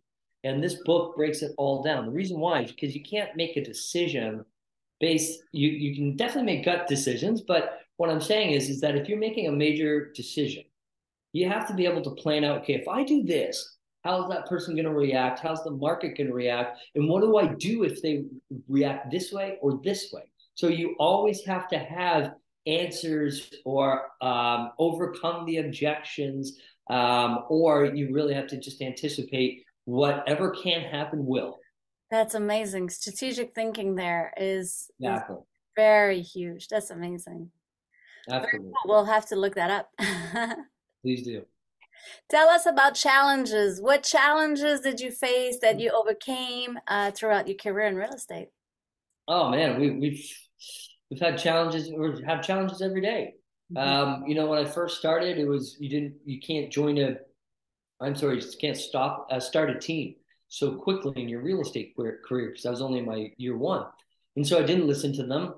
and 0.43 0.61
this 0.61 0.77
book 0.83 1.15
breaks 1.15 1.43
it 1.43 1.51
all 1.57 1.83
down 1.83 2.07
the 2.07 2.11
reason 2.11 2.39
why 2.39 2.63
is 2.63 2.71
because 2.71 2.95
you 2.95 3.03
can't 3.03 3.35
make 3.35 3.55
a 3.55 3.63
decision 3.63 4.43
based 4.99 5.43
you 5.51 5.69
you 5.69 5.95
can 5.95 6.15
definitely 6.15 6.55
make 6.55 6.65
gut 6.65 6.87
decisions 6.87 7.41
but 7.41 7.82
what 7.97 8.09
i'm 8.09 8.21
saying 8.21 8.51
is 8.51 8.69
is 8.69 8.81
that 8.81 8.95
if 8.95 9.07
you're 9.07 9.19
making 9.19 9.47
a 9.47 9.51
major 9.51 10.11
decision 10.13 10.63
you 11.31 11.47
have 11.47 11.67
to 11.67 11.73
be 11.73 11.85
able 11.85 12.01
to 12.01 12.11
plan 12.11 12.43
out 12.43 12.61
okay 12.61 12.73
if 12.73 12.87
i 12.87 13.03
do 13.03 13.23
this 13.23 13.77
how's 14.03 14.29
that 14.29 14.45
person 14.47 14.75
going 14.75 14.85
to 14.85 14.93
react 14.93 15.39
how's 15.39 15.63
the 15.63 15.71
market 15.71 16.17
going 16.17 16.27
to 16.27 16.33
react 16.33 16.79
and 16.95 17.07
what 17.07 17.21
do 17.21 17.37
i 17.37 17.47
do 17.47 17.83
if 17.83 18.01
they 18.01 18.23
react 18.67 19.11
this 19.11 19.31
way 19.31 19.57
or 19.61 19.79
this 19.83 20.11
way 20.11 20.23
so 20.55 20.67
you 20.67 20.95
always 20.99 21.43
have 21.45 21.67
to 21.69 21.77
have 21.77 22.33
answers 22.65 23.53
or 23.65 24.07
um, 24.21 24.71
overcome 24.77 25.45
the 25.45 25.57
objections, 25.57 26.57
um, 26.89 27.45
or 27.49 27.85
you 27.85 28.13
really 28.13 28.33
have 28.33 28.47
to 28.47 28.59
just 28.59 28.81
anticipate 28.81 29.63
whatever 29.85 30.51
can 30.51 30.81
happen 30.81 31.25
will. 31.25 31.59
That's 32.11 32.35
amazing. 32.35 32.89
Strategic 32.89 33.55
thinking 33.55 33.95
there 33.95 34.33
is, 34.37 34.89
exactly. 34.99 35.37
is 35.37 35.41
very 35.75 36.21
huge. 36.21 36.67
That's 36.67 36.91
amazing. 36.91 37.49
Absolutely. 38.29 38.71
Cool. 38.71 38.73
We'll 38.85 39.05
have 39.05 39.27
to 39.27 39.35
look 39.35 39.55
that 39.55 39.71
up. 39.71 39.91
Please 41.01 41.23
do. 41.23 41.43
Tell 42.29 42.49
us 42.49 42.65
about 42.65 42.95
challenges. 42.95 43.81
What 43.81 44.03
challenges 44.03 44.81
did 44.81 44.99
you 44.99 45.11
face 45.11 45.57
that 45.61 45.79
you 45.79 45.91
overcame 45.91 46.77
uh, 46.87 47.11
throughout 47.11 47.47
your 47.47 47.57
career 47.57 47.87
in 47.87 47.95
real 47.95 48.13
estate? 48.13 48.49
Oh 49.27 49.49
man, 49.49 49.79
we, 49.79 49.89
we've 49.91 50.37
we've 51.09 51.19
had 51.19 51.37
challenges 51.37 51.89
or 51.89 52.19
have 52.25 52.43
challenges 52.43 52.81
every 52.81 53.01
day. 53.01 53.35
Mm-hmm. 53.73 53.77
Um, 53.77 54.23
you 54.27 54.35
know, 54.35 54.47
when 54.47 54.59
I 54.59 54.65
first 54.65 54.97
started, 54.97 55.37
it 55.37 55.47
was 55.47 55.77
you 55.79 55.89
didn't 55.89 56.15
you 56.25 56.39
can't 56.39 56.71
join 56.71 56.97
a 56.97 57.17
I'm 58.01 58.15
sorry, 58.15 58.41
you 58.41 58.47
can't 58.59 58.77
stop 58.77 59.27
uh, 59.31 59.39
start 59.39 59.69
a 59.69 59.79
team 59.79 60.15
so 60.49 60.75
quickly 60.75 61.21
in 61.21 61.29
your 61.29 61.41
real 61.41 61.61
estate 61.61 61.95
career 61.95 62.49
because 62.49 62.65
I 62.65 62.69
was 62.69 62.81
only 62.81 62.99
in 62.99 63.05
my 63.05 63.31
year 63.37 63.57
one, 63.57 63.85
and 64.35 64.45
so 64.45 64.59
I 64.59 64.63
didn't 64.63 64.87
listen 64.87 65.13
to 65.13 65.25
them, 65.25 65.55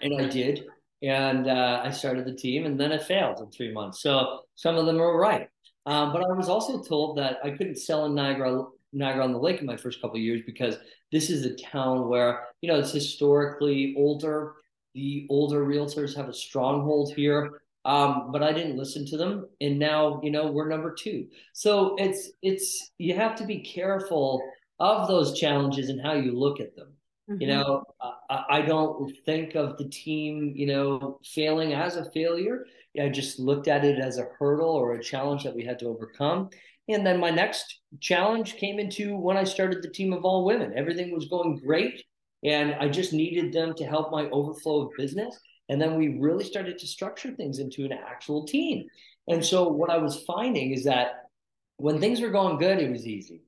and 0.00 0.20
I 0.20 0.28
did, 0.28 0.64
and 1.02 1.48
uh, 1.48 1.82
I 1.84 1.90
started 1.90 2.24
the 2.24 2.34
team, 2.34 2.66
and 2.66 2.78
then 2.78 2.92
it 2.92 3.02
failed 3.02 3.40
in 3.40 3.50
three 3.50 3.72
months. 3.72 4.02
So 4.02 4.40
some 4.54 4.76
of 4.76 4.86
them 4.86 4.96
were 4.96 5.18
right, 5.18 5.48
um, 5.86 6.12
but 6.12 6.22
I 6.22 6.32
was 6.32 6.48
also 6.48 6.82
told 6.82 7.18
that 7.18 7.38
I 7.44 7.50
couldn't 7.50 7.78
sell 7.78 8.06
in 8.06 8.14
Niagara 8.14 8.64
Niagara 8.92 9.24
on 9.24 9.32
the 9.32 9.38
Lake 9.38 9.60
in 9.60 9.66
my 9.66 9.76
first 9.76 10.00
couple 10.00 10.16
of 10.16 10.22
years 10.22 10.42
because 10.46 10.76
this 11.10 11.28
is 11.28 11.44
a 11.44 11.56
town 11.56 12.08
where 12.08 12.46
you 12.60 12.68
know 12.68 12.78
it's 12.78 12.92
historically 12.92 13.94
older. 13.96 14.54
The 14.94 15.26
older 15.28 15.66
realtors 15.66 16.16
have 16.16 16.28
a 16.28 16.32
stronghold 16.32 17.12
here, 17.14 17.62
um, 17.84 18.30
but 18.30 18.42
I 18.42 18.52
didn't 18.52 18.76
listen 18.76 19.04
to 19.06 19.16
them, 19.16 19.48
and 19.60 19.78
now 19.78 20.20
you 20.22 20.30
know 20.30 20.50
we're 20.50 20.68
number 20.68 20.92
two. 20.92 21.26
So 21.52 21.96
it's 21.98 22.30
it's 22.42 22.92
you 22.98 23.14
have 23.14 23.34
to 23.36 23.44
be 23.44 23.60
careful 23.60 24.42
of 24.80 25.08
those 25.08 25.38
challenges 25.38 25.88
and 25.88 26.00
how 26.00 26.14
you 26.14 26.38
look 26.38 26.60
at 26.60 26.74
them. 26.76 26.94
Mm-hmm. 27.30 27.40
You 27.40 27.46
know, 27.48 27.84
I, 28.28 28.44
I 28.50 28.60
don't 28.62 29.10
think 29.24 29.54
of 29.54 29.78
the 29.78 29.88
team, 29.88 30.52
you 30.54 30.66
know, 30.66 31.18
failing 31.24 31.72
as 31.72 31.96
a 31.96 32.10
failure. 32.10 32.66
I 33.00 33.08
just 33.08 33.38
looked 33.38 33.66
at 33.66 33.84
it 33.84 33.98
as 33.98 34.18
a 34.18 34.28
hurdle 34.38 34.70
or 34.70 34.92
a 34.92 35.02
challenge 35.02 35.42
that 35.44 35.54
we 35.54 35.64
had 35.64 35.78
to 35.80 35.86
overcome. 35.86 36.50
And 36.88 37.06
then 37.06 37.18
my 37.18 37.30
next 37.30 37.80
challenge 38.00 38.56
came 38.56 38.78
into 38.78 39.16
when 39.16 39.38
I 39.38 39.44
started 39.44 39.82
the 39.82 39.88
team 39.88 40.12
of 40.12 40.24
all 40.24 40.44
women. 40.44 40.74
Everything 40.76 41.12
was 41.12 41.28
going 41.28 41.56
great, 41.56 42.04
and 42.44 42.74
I 42.74 42.88
just 42.88 43.14
needed 43.14 43.52
them 43.52 43.74
to 43.76 43.86
help 43.86 44.12
my 44.12 44.28
overflow 44.28 44.82
of 44.82 44.90
business. 44.98 45.38
And 45.70 45.80
then 45.80 45.96
we 45.96 46.18
really 46.18 46.44
started 46.44 46.78
to 46.78 46.86
structure 46.86 47.32
things 47.32 47.58
into 47.58 47.86
an 47.86 47.92
actual 47.92 48.44
team. 48.46 48.84
And 49.28 49.42
so 49.42 49.66
what 49.68 49.88
I 49.88 49.96
was 49.96 50.24
finding 50.26 50.72
is 50.72 50.84
that 50.84 51.30
when 51.78 51.98
things 51.98 52.20
were 52.20 52.30
going 52.30 52.58
good, 52.58 52.78
it 52.78 52.90
was 52.90 53.06
easy. 53.06 53.40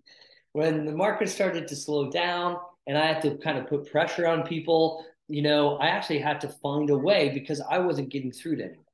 When 0.53 0.87
the 0.87 0.97
market 0.97 1.29
started 1.29 1.69
to 1.69 1.77
slow 1.77 2.11
down 2.11 2.57
and 2.87 2.97
I 2.97 3.07
had 3.07 3.23
to 3.23 3.37
kind 3.39 3.59
of 3.59 3.69
put 3.69 3.91
pressure 3.91 4.27
on 4.27 4.43
people, 4.43 5.05
you 5.29 5.43
know, 5.43 5.77
I 5.77 5.89
actually 5.89 6.21
had 6.21 6.41
to 6.43 6.49
find 6.49 6.91
a 6.91 6.97
way 6.97 7.31
because 7.31 7.61
I 7.61 7.79
wasn't 7.79 8.11
getting 8.11 8.33
through 8.33 8.57
to 8.57 8.65
anyone. 8.65 8.85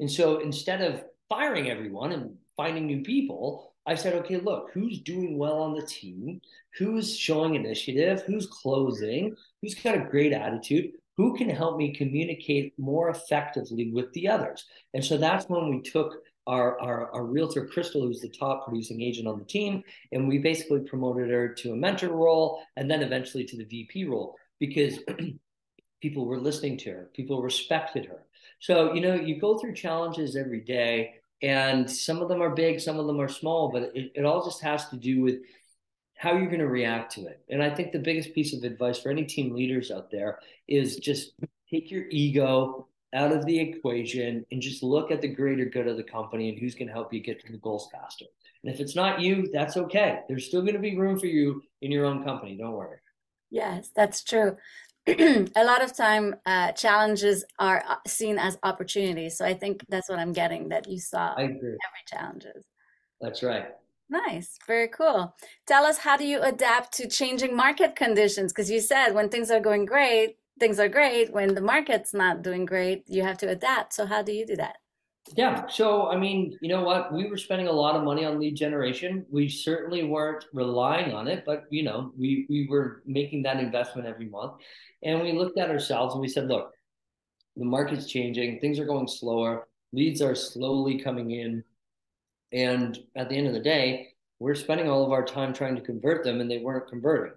And 0.00 0.10
so 0.10 0.40
instead 0.40 0.80
of 0.80 1.04
firing 1.28 1.70
everyone 1.70 2.12
and 2.12 2.36
finding 2.56 2.86
new 2.86 3.02
people, 3.02 3.70
I 3.86 3.94
said, 3.94 4.14
okay, 4.14 4.38
look, 4.38 4.70
who's 4.72 5.00
doing 5.00 5.38
well 5.38 5.62
on 5.62 5.74
the 5.74 5.86
team? 5.86 6.40
Who's 6.78 7.16
showing 7.16 7.54
initiative? 7.54 8.22
Who's 8.26 8.46
closing? 8.46 9.34
Who's 9.62 9.74
got 9.74 9.96
a 9.96 10.08
great 10.10 10.32
attitude? 10.32 10.92
Who 11.16 11.36
can 11.36 11.48
help 11.48 11.76
me 11.76 11.94
communicate 11.94 12.72
more 12.78 13.10
effectively 13.10 13.90
with 13.92 14.12
the 14.12 14.28
others? 14.28 14.64
And 14.94 15.04
so 15.04 15.16
that's 15.16 15.48
when 15.48 15.70
we 15.70 15.82
took 15.82 16.14
our, 16.46 16.80
our, 16.80 17.12
our 17.12 17.24
realtor, 17.24 17.66
Crystal, 17.66 18.02
who's 18.02 18.20
the 18.20 18.28
top 18.28 18.64
producing 18.64 19.00
agent 19.00 19.28
on 19.28 19.38
the 19.38 19.44
team, 19.44 19.82
and 20.12 20.26
we 20.26 20.38
basically 20.38 20.80
promoted 20.80 21.30
her 21.30 21.48
to 21.48 21.72
a 21.72 21.76
mentor 21.76 22.08
role 22.08 22.62
and 22.76 22.90
then 22.90 23.02
eventually 23.02 23.44
to 23.44 23.56
the 23.56 23.64
VP 23.64 24.04
role 24.06 24.36
because 24.58 24.98
people 26.02 26.26
were 26.26 26.40
listening 26.40 26.76
to 26.78 26.90
her, 26.90 27.10
people 27.14 27.42
respected 27.42 28.06
her. 28.06 28.24
So, 28.58 28.92
you 28.94 29.00
know, 29.00 29.14
you 29.14 29.40
go 29.40 29.58
through 29.58 29.74
challenges 29.74 30.36
every 30.36 30.60
day 30.60 31.14
and 31.42 31.90
some 31.90 32.20
of 32.20 32.28
them 32.28 32.42
are 32.42 32.50
big 32.50 32.80
some 32.80 32.98
of 32.98 33.06
them 33.06 33.20
are 33.20 33.28
small 33.28 33.70
but 33.70 33.90
it, 33.94 34.12
it 34.14 34.24
all 34.24 34.44
just 34.44 34.62
has 34.62 34.88
to 34.88 34.96
do 34.96 35.20
with 35.20 35.36
how 36.16 36.32
you're 36.32 36.46
going 36.46 36.58
to 36.58 36.68
react 36.68 37.12
to 37.12 37.26
it 37.26 37.42
and 37.48 37.62
i 37.62 37.70
think 37.70 37.92
the 37.92 37.98
biggest 37.98 38.34
piece 38.34 38.52
of 38.52 38.62
advice 38.62 38.98
for 38.98 39.10
any 39.10 39.24
team 39.24 39.54
leaders 39.54 39.90
out 39.90 40.10
there 40.10 40.38
is 40.68 40.96
just 40.96 41.32
take 41.70 41.90
your 41.90 42.04
ego 42.10 42.86
out 43.14 43.32
of 43.32 43.44
the 43.46 43.58
equation 43.58 44.44
and 44.50 44.62
just 44.62 44.82
look 44.82 45.10
at 45.10 45.20
the 45.20 45.28
greater 45.28 45.64
good 45.64 45.88
of 45.88 45.96
the 45.96 46.02
company 46.02 46.48
and 46.48 46.58
who's 46.58 46.74
going 46.74 46.86
to 46.86 46.94
help 46.94 47.12
you 47.12 47.20
get 47.20 47.40
to 47.44 47.52
the 47.52 47.58
goals 47.58 47.88
faster 47.92 48.26
and 48.62 48.72
if 48.72 48.80
it's 48.80 48.94
not 48.94 49.20
you 49.20 49.48
that's 49.52 49.76
okay 49.76 50.20
there's 50.28 50.46
still 50.46 50.62
going 50.62 50.74
to 50.74 50.80
be 50.80 50.96
room 50.96 51.18
for 51.18 51.26
you 51.26 51.62
in 51.82 51.90
your 51.90 52.06
own 52.06 52.22
company 52.22 52.56
don't 52.56 52.72
worry 52.72 52.98
yes 53.50 53.90
that's 53.94 54.22
true 54.22 54.56
a 55.06 55.64
lot 55.64 55.82
of 55.82 55.96
time 55.96 56.36
uh, 56.44 56.72
challenges 56.72 57.44
are 57.58 57.82
uh, 57.88 57.96
seen 58.06 58.38
as 58.38 58.58
opportunities. 58.62 59.36
So 59.38 59.46
I 59.46 59.54
think 59.54 59.84
that's 59.88 60.10
what 60.10 60.18
I'm 60.18 60.32
getting 60.32 60.68
that 60.68 60.88
you 60.88 61.00
saw 61.00 61.34
I 61.36 61.42
agree. 61.44 61.54
every 61.54 62.04
challenges. 62.06 62.64
That's 63.20 63.42
right. 63.42 63.68
Nice, 64.10 64.58
very 64.66 64.88
cool. 64.88 65.34
Tell 65.66 65.84
us 65.84 65.98
how 65.98 66.16
do 66.16 66.26
you 66.26 66.42
adapt 66.42 66.92
to 66.94 67.08
changing 67.08 67.56
market 67.56 67.96
conditions? 67.96 68.52
Because 68.52 68.70
you 68.70 68.80
said 68.80 69.12
when 69.12 69.28
things 69.28 69.50
are 69.50 69.60
going 69.60 69.86
great, 69.86 70.36
things 70.60 70.78
are 70.78 70.88
great. 70.88 71.32
When 71.32 71.54
the 71.54 71.60
market's 71.60 72.14
not 72.14 72.42
doing 72.42 72.64
great, 72.64 73.04
you 73.08 73.22
have 73.22 73.38
to 73.38 73.48
adapt. 73.48 73.94
So 73.94 74.06
how 74.06 74.22
do 74.22 74.32
you 74.32 74.46
do 74.46 74.56
that? 74.56 74.76
Yeah. 75.36 75.66
So, 75.68 76.08
I 76.08 76.16
mean, 76.16 76.56
you 76.60 76.68
know 76.68 76.82
what? 76.82 77.12
We 77.12 77.28
were 77.28 77.36
spending 77.36 77.68
a 77.68 77.72
lot 77.72 77.96
of 77.96 78.04
money 78.04 78.24
on 78.24 78.38
lead 78.38 78.56
generation. 78.56 79.26
We 79.30 79.48
certainly 79.48 80.04
weren't 80.04 80.44
relying 80.52 81.12
on 81.12 81.28
it, 81.28 81.44
but 81.44 81.64
you 81.70 81.82
know, 81.82 82.12
we 82.18 82.46
we 82.48 82.66
were 82.68 83.02
making 83.06 83.42
that 83.42 83.58
investment 83.58 84.08
every 84.08 84.28
month. 84.28 84.54
And 85.02 85.20
we 85.20 85.32
looked 85.32 85.58
at 85.58 85.70
ourselves 85.70 86.14
and 86.14 86.20
we 86.20 86.28
said, 86.28 86.48
look, 86.48 86.72
the 87.56 87.64
market's 87.64 88.06
changing, 88.06 88.60
things 88.60 88.78
are 88.78 88.86
going 88.86 89.08
slower, 89.08 89.68
leads 89.92 90.22
are 90.22 90.34
slowly 90.34 91.00
coming 91.00 91.30
in. 91.30 91.64
And 92.52 92.98
at 93.16 93.28
the 93.28 93.36
end 93.36 93.46
of 93.46 93.52
the 93.52 93.60
day, 93.60 94.08
we're 94.38 94.54
spending 94.54 94.88
all 94.88 95.04
of 95.04 95.12
our 95.12 95.24
time 95.24 95.52
trying 95.52 95.76
to 95.76 95.82
convert 95.82 96.24
them 96.24 96.40
and 96.40 96.50
they 96.50 96.58
weren't 96.58 96.88
converting. 96.88 97.34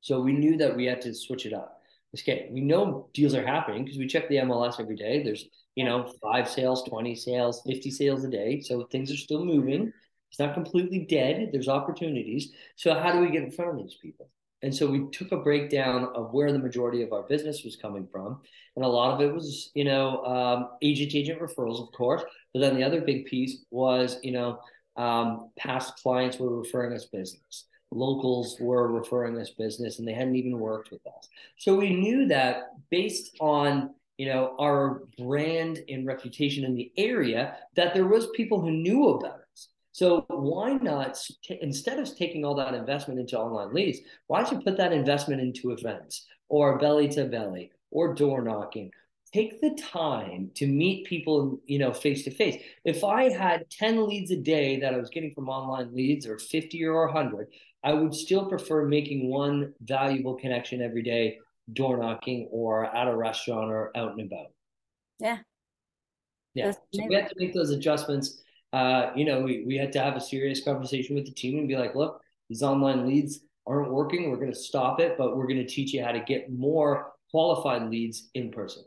So 0.00 0.20
we 0.20 0.32
knew 0.32 0.56
that 0.58 0.76
we 0.76 0.84
had 0.84 1.00
to 1.02 1.14
switch 1.14 1.46
it 1.46 1.52
up. 1.52 1.75
Okay, 2.14 2.48
we 2.50 2.60
know 2.60 3.08
deals 3.12 3.34
are 3.34 3.46
happening 3.46 3.84
because 3.84 3.98
we 3.98 4.06
check 4.06 4.28
the 4.28 4.36
MLS 4.36 4.80
every 4.80 4.96
day. 4.96 5.22
There's, 5.22 5.44
you 5.74 5.84
know, 5.84 6.10
five 6.22 6.48
sales, 6.48 6.82
20 6.84 7.14
sales, 7.14 7.62
50 7.66 7.90
sales 7.90 8.24
a 8.24 8.30
day. 8.30 8.60
So 8.60 8.84
things 8.84 9.12
are 9.12 9.16
still 9.16 9.44
moving. 9.44 9.92
It's 10.30 10.38
not 10.38 10.54
completely 10.54 11.00
dead. 11.00 11.50
There's 11.52 11.68
opportunities. 11.68 12.52
So 12.76 12.94
how 12.94 13.12
do 13.12 13.20
we 13.20 13.30
get 13.30 13.42
in 13.42 13.50
front 13.50 13.72
of 13.72 13.78
these 13.78 13.96
people? 14.00 14.30
And 14.62 14.74
so 14.74 14.86
we 14.90 15.06
took 15.12 15.32
a 15.32 15.36
breakdown 15.36 16.08
of 16.14 16.32
where 16.32 16.50
the 16.52 16.58
majority 16.58 17.02
of 17.02 17.12
our 17.12 17.22
business 17.24 17.62
was 17.64 17.76
coming 17.76 18.08
from. 18.10 18.40
And 18.74 18.84
a 18.84 18.88
lot 18.88 19.14
of 19.14 19.20
it 19.20 19.32
was, 19.32 19.70
you 19.74 19.84
know, 19.84 20.24
um, 20.24 20.70
agent 20.82 21.14
agent 21.14 21.40
referrals, 21.40 21.82
of 21.82 21.92
course. 21.92 22.22
But 22.54 22.60
then 22.60 22.76
the 22.76 22.82
other 22.82 23.02
big 23.02 23.26
piece 23.26 23.64
was, 23.70 24.18
you 24.22 24.32
know, 24.32 24.58
um, 24.96 25.50
past 25.58 25.96
clients 26.02 26.38
were 26.38 26.58
referring 26.58 26.94
us 26.94 27.04
business. 27.04 27.66
Locals 27.92 28.56
were 28.60 28.88
referring 28.88 29.38
us 29.38 29.50
business 29.50 29.98
and 29.98 30.06
they 30.06 30.12
hadn't 30.12 30.36
even 30.36 30.58
worked 30.58 30.90
with 30.90 31.06
us. 31.06 31.28
So 31.56 31.74
we 31.76 31.90
knew 31.90 32.26
that 32.28 32.72
based 32.90 33.36
on 33.40 33.94
you 34.18 34.26
know 34.26 34.54
our 34.58 35.02
brand 35.18 35.80
and 35.88 36.06
reputation 36.06 36.64
in 36.64 36.74
the 36.74 36.90
area 36.96 37.56
that 37.74 37.94
there 37.94 38.06
was 38.06 38.28
people 38.28 38.60
who 38.60 38.70
knew 38.70 39.08
about 39.10 39.40
us 39.52 39.68
so 39.96 40.26
why 40.28 40.74
not 40.74 41.18
instead 41.62 41.98
of 41.98 42.14
taking 42.14 42.44
all 42.44 42.54
that 42.56 42.74
investment 42.74 43.18
into 43.18 43.38
online 43.38 43.72
leads, 43.72 44.00
why 44.26 44.42
don't 44.42 44.52
you 44.52 44.60
put 44.60 44.76
that 44.76 44.92
investment 44.92 45.40
into 45.40 45.70
events 45.70 46.26
or 46.50 46.76
belly 46.78 47.08
to 47.08 47.24
belly 47.24 47.70
or 47.90 48.12
door 48.12 48.42
knocking? 48.42 48.90
Take 49.32 49.58
the 49.62 49.70
time 49.70 50.50
to 50.56 50.66
meet 50.66 51.06
people, 51.06 51.60
you 51.64 51.78
know, 51.78 51.94
face 51.94 52.24
to 52.24 52.30
face. 52.30 52.62
If 52.84 53.04
I 53.04 53.30
had 53.30 53.70
10 53.70 54.06
leads 54.06 54.30
a 54.30 54.36
day 54.36 54.78
that 54.80 54.92
I 54.92 54.98
was 54.98 55.08
getting 55.08 55.32
from 55.32 55.48
online 55.48 55.94
leads 55.94 56.26
or 56.26 56.38
50 56.38 56.84
or 56.84 57.06
100, 57.06 57.48
I 57.86 57.94
would 57.94 58.12
still 58.12 58.46
prefer 58.46 58.84
making 58.84 59.30
one 59.30 59.72
valuable 59.80 60.34
connection 60.34 60.82
every 60.82 61.02
day 61.02 61.38
door 61.72 61.96
knocking 61.96 62.48
or 62.50 62.84
at 62.84 63.06
a 63.06 63.16
restaurant 63.16 63.70
or 63.70 63.96
out 63.96 64.10
and 64.10 64.22
about. 64.22 64.48
Yeah. 65.20 65.38
Yeah. 66.54 66.72
So 66.72 67.06
we 67.08 67.14
had 67.14 67.28
to 67.28 67.34
make 67.38 67.54
those 67.54 67.70
adjustments. 67.70 68.42
Uh, 68.72 69.10
you 69.14 69.24
know, 69.24 69.40
we, 69.40 69.64
we 69.64 69.76
had 69.76 69.92
to 69.92 70.00
have 70.00 70.16
a 70.16 70.20
serious 70.20 70.64
conversation 70.64 71.14
with 71.14 71.26
the 71.26 71.32
team 71.32 71.58
and 71.58 71.68
be 71.68 71.76
like, 71.76 71.94
look, 71.94 72.20
these 72.48 72.60
online 72.60 73.06
leads 73.06 73.40
aren't 73.68 73.92
working. 73.92 74.30
We're 74.30 74.36
going 74.36 74.52
to 74.52 74.58
stop 74.58 74.98
it, 74.98 75.16
but 75.16 75.36
we're 75.36 75.46
going 75.46 75.64
to 75.64 75.66
teach 75.66 75.92
you 75.92 76.02
how 76.02 76.10
to 76.10 76.20
get 76.20 76.52
more 76.52 77.12
qualified 77.30 77.88
leads 77.88 78.30
in 78.34 78.50
person. 78.50 78.82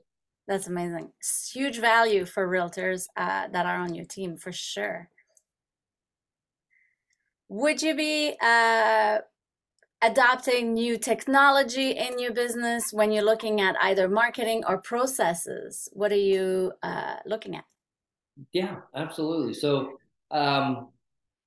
That's 0.45 0.67
amazing. 0.67 1.13
It's 1.19 1.49
huge 1.53 1.79
value 1.79 2.25
for 2.25 2.49
realtors 2.49 3.05
uh, 3.15 3.47
that 3.47 3.65
are 3.65 3.77
on 3.77 3.95
your 3.95 4.05
team 4.05 4.35
for 4.35 4.51
sure. 4.51 5.09
Would 7.49 7.81
you 7.81 7.95
be 7.95 8.35
uh, 8.41 9.17
adopting 10.03 10.73
new 10.73 10.99
technology 10.99 11.91
in 11.91 12.19
your 12.19 12.31
business 12.31 12.93
when 12.93 13.11
you're 13.11 13.23
looking 13.23 13.59
at 13.59 13.75
either 13.81 14.07
marketing 14.07 14.63
or 14.67 14.77
processes? 14.77 15.89
What 15.93 16.11
are 16.11 16.15
you 16.15 16.71
uh, 16.83 17.15
looking 17.25 17.55
at? 17.55 17.65
Yeah, 18.53 18.77
absolutely. 18.95 19.55
So, 19.55 19.97
um, 20.29 20.89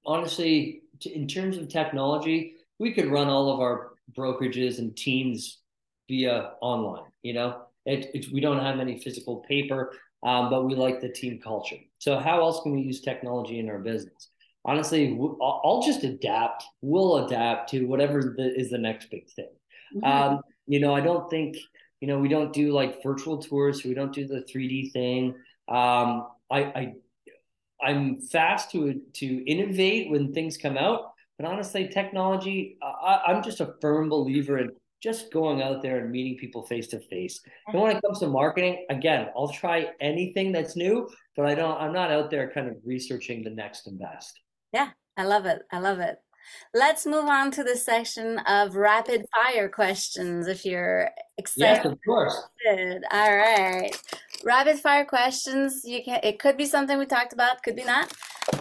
honestly, 0.04 0.82
in 1.06 1.28
terms 1.28 1.56
of 1.56 1.68
technology, 1.68 2.56
we 2.80 2.92
could 2.92 3.06
run 3.06 3.28
all 3.28 3.52
of 3.52 3.60
our 3.60 3.92
brokerages 4.12 4.78
and 4.78 4.96
teams 4.96 5.60
via 6.08 6.50
online. 6.60 7.10
You 7.22 7.34
know, 7.34 7.62
it, 7.86 8.10
it, 8.12 8.32
we 8.32 8.40
don't 8.40 8.58
have 8.58 8.80
any 8.80 8.98
physical 8.98 9.36
paper, 9.48 9.92
um, 10.24 10.50
but 10.50 10.64
we 10.64 10.74
like 10.74 11.00
the 11.00 11.08
team 11.08 11.40
culture. 11.40 11.78
So, 11.98 12.18
how 12.18 12.40
else 12.40 12.60
can 12.62 12.72
we 12.72 12.82
use 12.82 13.00
technology 13.00 13.60
in 13.60 13.70
our 13.70 13.78
business? 13.78 14.31
Honestly, 14.64 15.18
I'll 15.40 15.82
just 15.84 16.04
adapt. 16.04 16.64
We'll 16.80 17.26
adapt 17.26 17.70
to 17.70 17.84
whatever 17.86 18.34
the, 18.36 18.54
is 18.54 18.70
the 18.70 18.78
next 18.78 19.10
big 19.10 19.28
thing. 19.30 19.50
Mm-hmm. 19.96 20.04
Um, 20.04 20.40
you 20.66 20.80
know, 20.80 20.94
I 20.94 21.00
don't 21.00 21.28
think 21.30 21.56
you 22.00 22.08
know 22.08 22.18
we 22.18 22.28
don't 22.28 22.52
do 22.52 22.72
like 22.72 23.02
virtual 23.02 23.38
tours. 23.38 23.82
So 23.82 23.88
we 23.88 23.94
don't 23.94 24.12
do 24.12 24.26
the 24.26 24.44
3D 24.52 24.92
thing. 24.92 25.34
Um, 25.68 26.28
I, 26.50 26.60
I 26.60 26.92
I'm 27.82 28.20
fast 28.20 28.70
to 28.72 29.00
to 29.14 29.50
innovate 29.50 30.10
when 30.10 30.32
things 30.32 30.56
come 30.56 30.76
out, 30.76 31.12
but 31.38 31.46
honestly, 31.46 31.88
technology. 31.88 32.78
I, 32.82 33.22
I'm 33.26 33.42
just 33.42 33.60
a 33.60 33.74
firm 33.80 34.08
believer 34.08 34.58
in 34.58 34.70
just 35.02 35.32
going 35.32 35.60
out 35.62 35.82
there 35.82 35.98
and 35.98 36.12
meeting 36.12 36.38
people 36.38 36.62
face 36.62 36.86
to 36.86 37.00
face. 37.00 37.40
And 37.66 37.82
when 37.82 37.96
it 37.96 38.00
comes 38.02 38.20
to 38.20 38.28
marketing, 38.28 38.86
again, 38.88 39.28
I'll 39.36 39.48
try 39.48 39.88
anything 40.00 40.52
that's 40.52 40.76
new, 40.76 41.08
but 41.36 41.44
I 41.46 41.56
don't. 41.56 41.76
I'm 41.80 41.92
not 41.92 42.12
out 42.12 42.30
there 42.30 42.50
kind 42.50 42.68
of 42.68 42.76
researching 42.84 43.42
the 43.42 43.50
next 43.50 43.88
and 43.88 43.98
best. 43.98 44.40
Yeah, 44.72 44.90
I 45.16 45.24
love 45.24 45.46
it. 45.46 45.62
I 45.70 45.78
love 45.78 46.00
it. 46.00 46.18
Let's 46.74 47.06
move 47.06 47.26
on 47.26 47.50
to 47.52 47.64
the 47.64 47.76
section 47.76 48.38
of 48.40 48.76
rapid 48.76 49.26
fire 49.34 49.68
questions 49.68 50.46
if 50.46 50.64
you're 50.64 51.10
excited. 51.38 51.76
Yes, 51.76 51.84
of 51.84 51.98
course. 52.04 52.48
All 53.12 53.36
right. 53.36 53.90
Rapid 54.44 54.78
fire 54.80 55.04
questions. 55.04 55.82
You 55.84 56.02
can 56.02 56.20
it 56.22 56.38
could 56.38 56.56
be 56.56 56.66
something 56.66 56.98
we 56.98 57.06
talked 57.06 57.32
about, 57.32 57.62
could 57.62 57.76
be 57.76 57.84
not. 57.84 58.12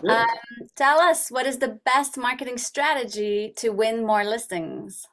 Um, 0.07 0.27
tell 0.75 0.99
us 0.99 1.29
what 1.29 1.47
is 1.47 1.57
the 1.57 1.79
best 1.85 2.17
marketing 2.17 2.57
strategy 2.57 3.53
to 3.57 3.69
win 3.69 4.05
more 4.05 4.23
listings? 4.23 5.07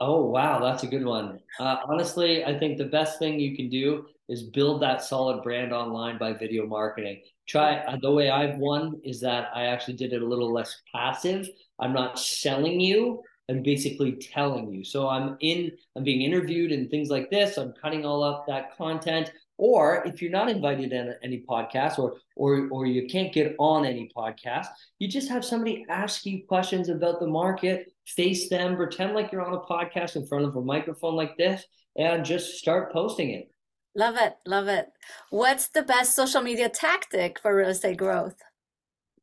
Oh 0.00 0.26
wow, 0.26 0.58
that's 0.58 0.82
a 0.82 0.86
good 0.86 1.04
one. 1.04 1.38
Uh, 1.60 1.76
honestly, 1.88 2.44
I 2.44 2.58
think 2.58 2.76
the 2.76 2.84
best 2.84 3.18
thing 3.18 3.38
you 3.38 3.56
can 3.56 3.70
do 3.70 4.06
is 4.32 4.42
build 4.44 4.82
that 4.82 5.02
solid 5.02 5.42
brand 5.42 5.72
online 5.72 6.18
by 6.18 6.32
video 6.32 6.66
marketing 6.66 7.20
try 7.48 7.76
uh, 7.78 7.96
the 8.00 8.10
way 8.10 8.30
I've 8.30 8.58
won 8.58 9.00
is 9.04 9.20
that 9.20 9.50
I 9.54 9.64
actually 9.66 9.94
did 9.94 10.12
it 10.12 10.22
a 10.22 10.26
little 10.26 10.52
less 10.52 10.80
passive. 10.94 11.48
I'm 11.78 11.92
not 11.92 12.18
selling 12.18 12.80
you. 12.80 13.22
I'm 13.50 13.62
basically 13.62 14.12
telling 14.12 14.72
you. 14.72 14.84
So 14.84 15.08
I'm 15.08 15.36
in, 15.40 15.72
I'm 15.96 16.04
being 16.04 16.22
interviewed 16.22 16.72
and 16.72 16.90
things 16.90 17.10
like 17.10 17.30
this. 17.30 17.58
I'm 17.58 17.74
cutting 17.80 18.06
all 18.06 18.22
up 18.22 18.46
that 18.46 18.76
content. 18.76 19.32
Or 19.58 20.02
if 20.06 20.22
you're 20.22 20.30
not 20.30 20.48
invited 20.48 20.92
in 20.92 21.14
any 21.22 21.44
podcast 21.48 21.98
or 21.98 22.14
or 22.34 22.68
or 22.70 22.86
you 22.86 23.06
can't 23.06 23.32
get 23.32 23.54
on 23.58 23.84
any 23.84 24.10
podcast, 24.16 24.66
you 24.98 25.06
just 25.06 25.28
have 25.28 25.44
somebody 25.44 25.84
ask 25.88 26.24
you 26.24 26.44
questions 26.48 26.88
about 26.88 27.20
the 27.20 27.26
market, 27.26 27.92
face 28.06 28.48
them, 28.48 28.76
pretend 28.76 29.14
like 29.14 29.30
you're 29.30 29.46
on 29.46 29.54
a 29.54 29.60
podcast 29.60 30.16
in 30.16 30.26
front 30.26 30.46
of 30.46 30.56
a 30.56 30.62
microphone 30.62 31.14
like 31.14 31.36
this, 31.36 31.62
and 31.96 32.24
just 32.24 32.58
start 32.58 32.92
posting 32.92 33.30
it. 33.30 33.51
Love 33.94 34.16
it. 34.16 34.36
Love 34.46 34.68
it. 34.68 34.90
What's 35.30 35.68
the 35.68 35.82
best 35.82 36.16
social 36.16 36.40
media 36.40 36.68
tactic 36.68 37.38
for 37.38 37.54
real 37.54 37.68
estate 37.68 37.98
growth? 37.98 38.36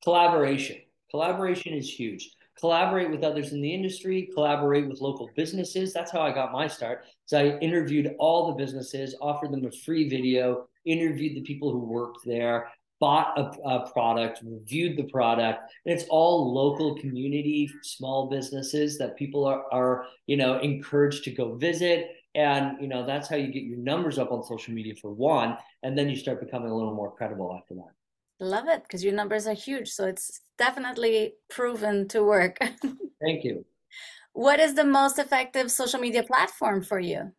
Collaboration. 0.04 0.78
Collaboration 1.10 1.74
is 1.74 1.92
huge. 1.92 2.36
Collaborate 2.60 3.10
with 3.10 3.24
others 3.24 3.54
in 3.54 3.62
the 3.62 3.74
industry, 3.74 4.30
collaborate 4.34 4.88
with 4.88 5.00
local 5.00 5.30
businesses. 5.36 5.94
That's 5.94 6.12
how 6.12 6.22
I 6.22 6.34
got 6.34 6.52
my 6.52 6.68
start. 6.68 7.06
So 7.26 7.40
I 7.40 7.58
interviewed 7.60 8.14
all 8.20 8.48
the 8.48 8.64
businesses, 8.64 9.16
offered 9.22 9.52
them 9.52 9.66
a 9.66 9.72
free 9.72 10.10
video, 10.10 10.68
interviewed 10.86 11.38
the 11.38 11.42
people 11.42 11.72
who 11.72 11.80
worked 11.80 12.20
there, 12.26 12.68
bought 13.00 13.38
a, 13.40 13.44
a 13.66 13.90
product, 13.92 14.42
reviewed 14.44 14.98
the 14.98 15.10
product. 15.10 15.72
And 15.86 15.98
it's 15.98 16.06
all 16.10 16.54
local 16.54 16.96
community, 16.98 17.72
small 17.82 18.30
businesses 18.30 18.98
that 18.98 19.16
people 19.16 19.46
are, 19.46 19.64
are, 19.72 20.06
you 20.28 20.36
know, 20.36 20.60
encouraged 20.60 21.24
to 21.24 21.32
go 21.32 21.56
visit 21.56 22.12
and 22.36 22.78
you 22.82 22.88
know 22.88 23.06
that's 23.06 23.28
how 23.28 23.36
you 23.36 23.48
get 23.48 23.64
your 23.64 23.78
numbers 23.78 24.18
up 24.20 24.32
on 24.32 24.44
social 24.44 24.74
media 24.74 24.94
for 24.96 25.12
one, 25.12 25.58
and 25.84 25.98
then 25.98 26.10
you 26.10 26.16
start 26.16 26.40
becoming 26.40 26.70
a 26.70 26.76
little 26.76 26.94
more 26.94 27.12
credible 27.16 27.56
after 27.58 27.76
that. 27.76 27.92
Love 28.40 28.68
it 28.68 28.84
because 28.84 29.04
your 29.04 29.14
numbers 29.14 29.48
are 29.48 29.54
huge, 29.54 29.90
so 29.90 30.06
it's 30.06 30.42
definitely 30.58 31.34
proven 31.50 32.08
to 32.10 32.24
work. 32.24 32.58
Thank 33.22 33.44
you. 33.44 33.66
What 34.34 34.60
is 34.60 34.76
the 34.76 34.86
most 34.86 35.20
effective 35.20 35.72
social 35.72 36.00
media 36.00 36.24
platform 36.24 36.82
for 36.84 37.00
you? 37.00 37.32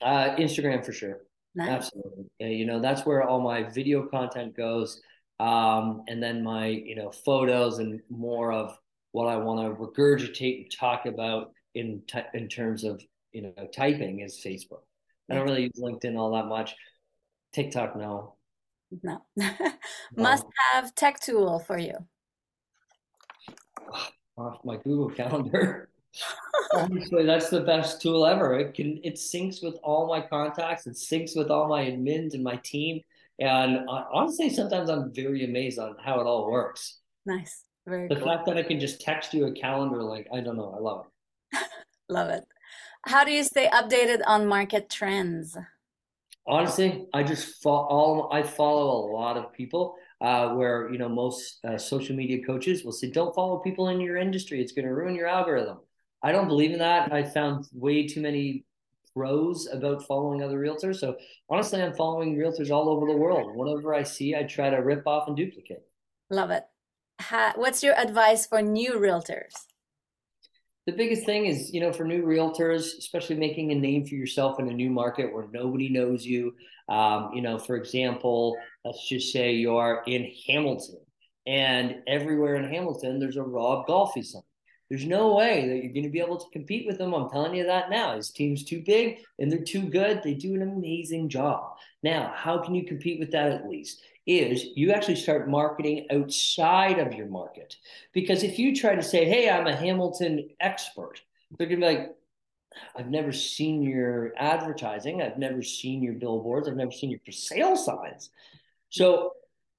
Uh, 0.00 0.36
Instagram 0.36 0.84
for 0.84 0.92
sure. 0.92 1.18
Nice. 1.54 1.68
Absolutely. 1.68 2.24
Yeah, 2.38 2.48
you 2.48 2.66
know 2.66 2.80
that's 2.80 3.04
where 3.04 3.22
all 3.22 3.40
my 3.40 3.64
video 3.64 4.06
content 4.06 4.56
goes, 4.56 5.00
um, 5.40 6.02
and 6.08 6.22
then 6.22 6.42
my 6.42 6.68
you 6.68 6.96
know 6.96 7.10
photos 7.10 7.78
and 7.78 8.00
more 8.08 8.52
of 8.52 8.78
what 9.12 9.28
I 9.28 9.36
want 9.36 9.60
to 9.60 9.82
regurgitate 9.82 10.62
and 10.62 10.70
talk 10.70 11.06
about 11.06 11.52
in 11.74 12.02
t- 12.06 12.20
in 12.34 12.48
terms 12.48 12.84
of 12.84 13.02
you 13.36 13.42
know, 13.42 13.66
typing 13.66 14.20
is 14.20 14.40
Facebook. 14.42 14.80
I 15.30 15.34
don't 15.34 15.44
really 15.44 15.64
use 15.64 15.78
LinkedIn 15.78 16.16
all 16.16 16.32
that 16.32 16.46
much. 16.46 16.74
TikTok, 17.52 17.94
no. 17.94 18.36
No. 19.02 19.20
Must 20.16 20.46
have 20.72 20.94
tech 20.94 21.20
tool 21.20 21.58
for 21.58 21.76
you. 21.76 21.98
Off 24.38 24.64
my 24.64 24.76
Google 24.76 25.10
Calendar. 25.10 25.90
Honestly, 26.72 27.26
that's 27.26 27.50
the 27.50 27.60
best 27.60 28.00
tool 28.00 28.26
ever. 28.26 28.58
It 28.58 28.72
can 28.72 29.00
it 29.04 29.16
syncs 29.16 29.62
with 29.62 29.76
all 29.82 30.08
my 30.08 30.22
contacts. 30.22 30.86
It 30.86 30.94
syncs 30.94 31.36
with 31.36 31.50
all 31.50 31.68
my 31.68 31.84
admins 31.84 32.32
and 32.32 32.42
my 32.42 32.56
team. 32.56 33.02
And 33.38 33.86
honestly, 33.86 34.48
sometimes 34.48 34.88
I'm 34.88 35.12
very 35.12 35.44
amazed 35.44 35.78
on 35.78 35.96
how 36.02 36.20
it 36.20 36.24
all 36.24 36.50
works. 36.50 37.00
Nice. 37.26 37.64
Very 37.86 38.08
the 38.08 38.16
cool. 38.16 38.24
fact 38.24 38.46
that 38.46 38.56
I 38.56 38.62
can 38.62 38.80
just 38.80 39.02
text 39.02 39.34
you 39.34 39.46
a 39.46 39.52
calendar, 39.52 40.02
like 40.02 40.26
I 40.32 40.40
don't 40.40 40.56
know, 40.56 40.74
I 40.74 40.80
love 40.80 41.06
it. 41.52 41.58
love 42.08 42.30
it. 42.30 42.44
How 43.06 43.22
do 43.22 43.30
you 43.30 43.44
stay 43.44 43.68
updated 43.68 44.22
on 44.26 44.48
market 44.48 44.90
trends? 44.90 45.56
Honestly, 46.44 47.06
I 47.14 47.22
just 47.22 47.62
follow. 47.62 48.28
I 48.32 48.42
follow 48.42 48.88
a 48.90 49.06
lot 49.12 49.36
of 49.36 49.52
people. 49.52 49.94
Uh, 50.20 50.54
where 50.54 50.90
you 50.90 50.98
know 50.98 51.08
most 51.08 51.64
uh, 51.64 51.76
social 51.78 52.16
media 52.16 52.44
coaches 52.44 52.84
will 52.84 52.92
say, 52.92 53.08
"Don't 53.10 53.34
follow 53.34 53.58
people 53.58 53.88
in 53.88 54.00
your 54.00 54.16
industry; 54.16 54.60
it's 54.60 54.72
going 54.72 54.86
to 54.86 54.94
ruin 54.94 55.14
your 55.14 55.28
algorithm." 55.28 55.78
I 56.22 56.32
don't 56.32 56.48
believe 56.48 56.72
in 56.72 56.80
that. 56.80 57.12
I 57.12 57.22
found 57.22 57.68
way 57.72 58.08
too 58.08 58.20
many 58.20 58.64
pros 59.14 59.68
about 59.68 60.04
following 60.06 60.42
other 60.42 60.58
realtors. 60.58 60.96
So 60.96 61.16
honestly, 61.48 61.80
I'm 61.80 61.94
following 61.94 62.36
realtors 62.36 62.70
all 62.70 62.88
over 62.88 63.06
the 63.06 63.16
world. 63.16 63.54
Whatever 63.54 63.94
I 63.94 64.02
see, 64.02 64.34
I 64.34 64.42
try 64.42 64.68
to 64.68 64.78
rip 64.78 65.06
off 65.06 65.28
and 65.28 65.36
duplicate. 65.36 65.86
Love 66.28 66.50
it. 66.50 66.64
what's 67.54 67.84
your 67.84 67.94
advice 67.94 68.46
for 68.46 68.62
new 68.62 68.94
realtors? 68.94 69.66
The 70.86 70.92
biggest 70.92 71.26
thing 71.26 71.46
is, 71.46 71.74
you 71.74 71.80
know, 71.80 71.92
for 71.92 72.04
new 72.04 72.22
realtors, 72.22 72.96
especially 72.98 73.36
making 73.36 73.72
a 73.72 73.74
name 73.74 74.06
for 74.06 74.14
yourself 74.14 74.60
in 74.60 74.68
a 74.68 74.72
new 74.72 74.88
market 74.88 75.32
where 75.32 75.48
nobody 75.52 75.88
knows 75.88 76.24
you. 76.24 76.54
Um, 76.88 77.30
you 77.34 77.42
know, 77.42 77.58
for 77.58 77.76
example, 77.76 78.56
let's 78.84 79.08
just 79.08 79.32
say 79.32 79.52
you're 79.54 80.04
in 80.06 80.30
Hamilton, 80.46 81.00
and 81.46 81.96
everywhere 82.06 82.54
in 82.54 82.70
Hamilton 82.72 83.18
there's 83.18 83.36
a 83.36 83.42
Rob 83.42 83.86
Golfi 83.88 84.24
sign. 84.24 84.42
There's 84.88 85.06
no 85.06 85.34
way 85.34 85.68
that 85.68 85.82
you're 85.82 85.92
going 85.92 86.04
to 86.04 86.10
be 86.10 86.20
able 86.20 86.38
to 86.38 86.50
compete 86.52 86.86
with 86.86 86.98
them. 86.98 87.12
I'm 87.12 87.28
telling 87.28 87.54
you 87.54 87.64
that 87.66 87.90
now. 87.90 88.16
His 88.16 88.30
team's 88.30 88.64
too 88.64 88.82
big 88.86 89.18
and 89.38 89.50
they're 89.50 89.64
too 89.64 89.88
good. 89.88 90.22
They 90.22 90.34
do 90.34 90.54
an 90.54 90.62
amazing 90.62 91.28
job. 91.28 91.76
Now, 92.02 92.32
how 92.34 92.58
can 92.58 92.74
you 92.74 92.84
compete 92.84 93.18
with 93.18 93.32
that 93.32 93.50
at 93.50 93.68
least? 93.68 94.02
is 94.26 94.66
you 94.74 94.92
actually 94.92 95.16
start 95.16 95.48
marketing 95.48 96.06
outside 96.10 96.98
of 96.98 97.14
your 97.14 97.26
market. 97.26 97.76
Because 98.12 98.42
if 98.42 98.58
you 98.58 98.74
try 98.74 98.94
to 98.94 99.02
say, 99.02 99.24
hey, 99.24 99.48
I'm 99.48 99.66
a 99.66 99.76
Hamilton 99.76 100.48
expert, 100.60 101.20
they're 101.56 101.68
going 101.68 101.80
to 101.80 101.86
be 101.86 101.94
like, 101.94 102.16
I've 102.96 103.08
never 103.08 103.32
seen 103.32 103.82
your 103.82 104.32
advertising. 104.36 105.22
I've 105.22 105.38
never 105.38 105.62
seen 105.62 106.02
your 106.02 106.14
billboards. 106.14 106.68
I've 106.68 106.76
never 106.76 106.90
seen 106.90 107.10
your 107.10 107.20
for 107.24 107.32
sale 107.32 107.76
signs. 107.76 108.30
So, 108.90 109.32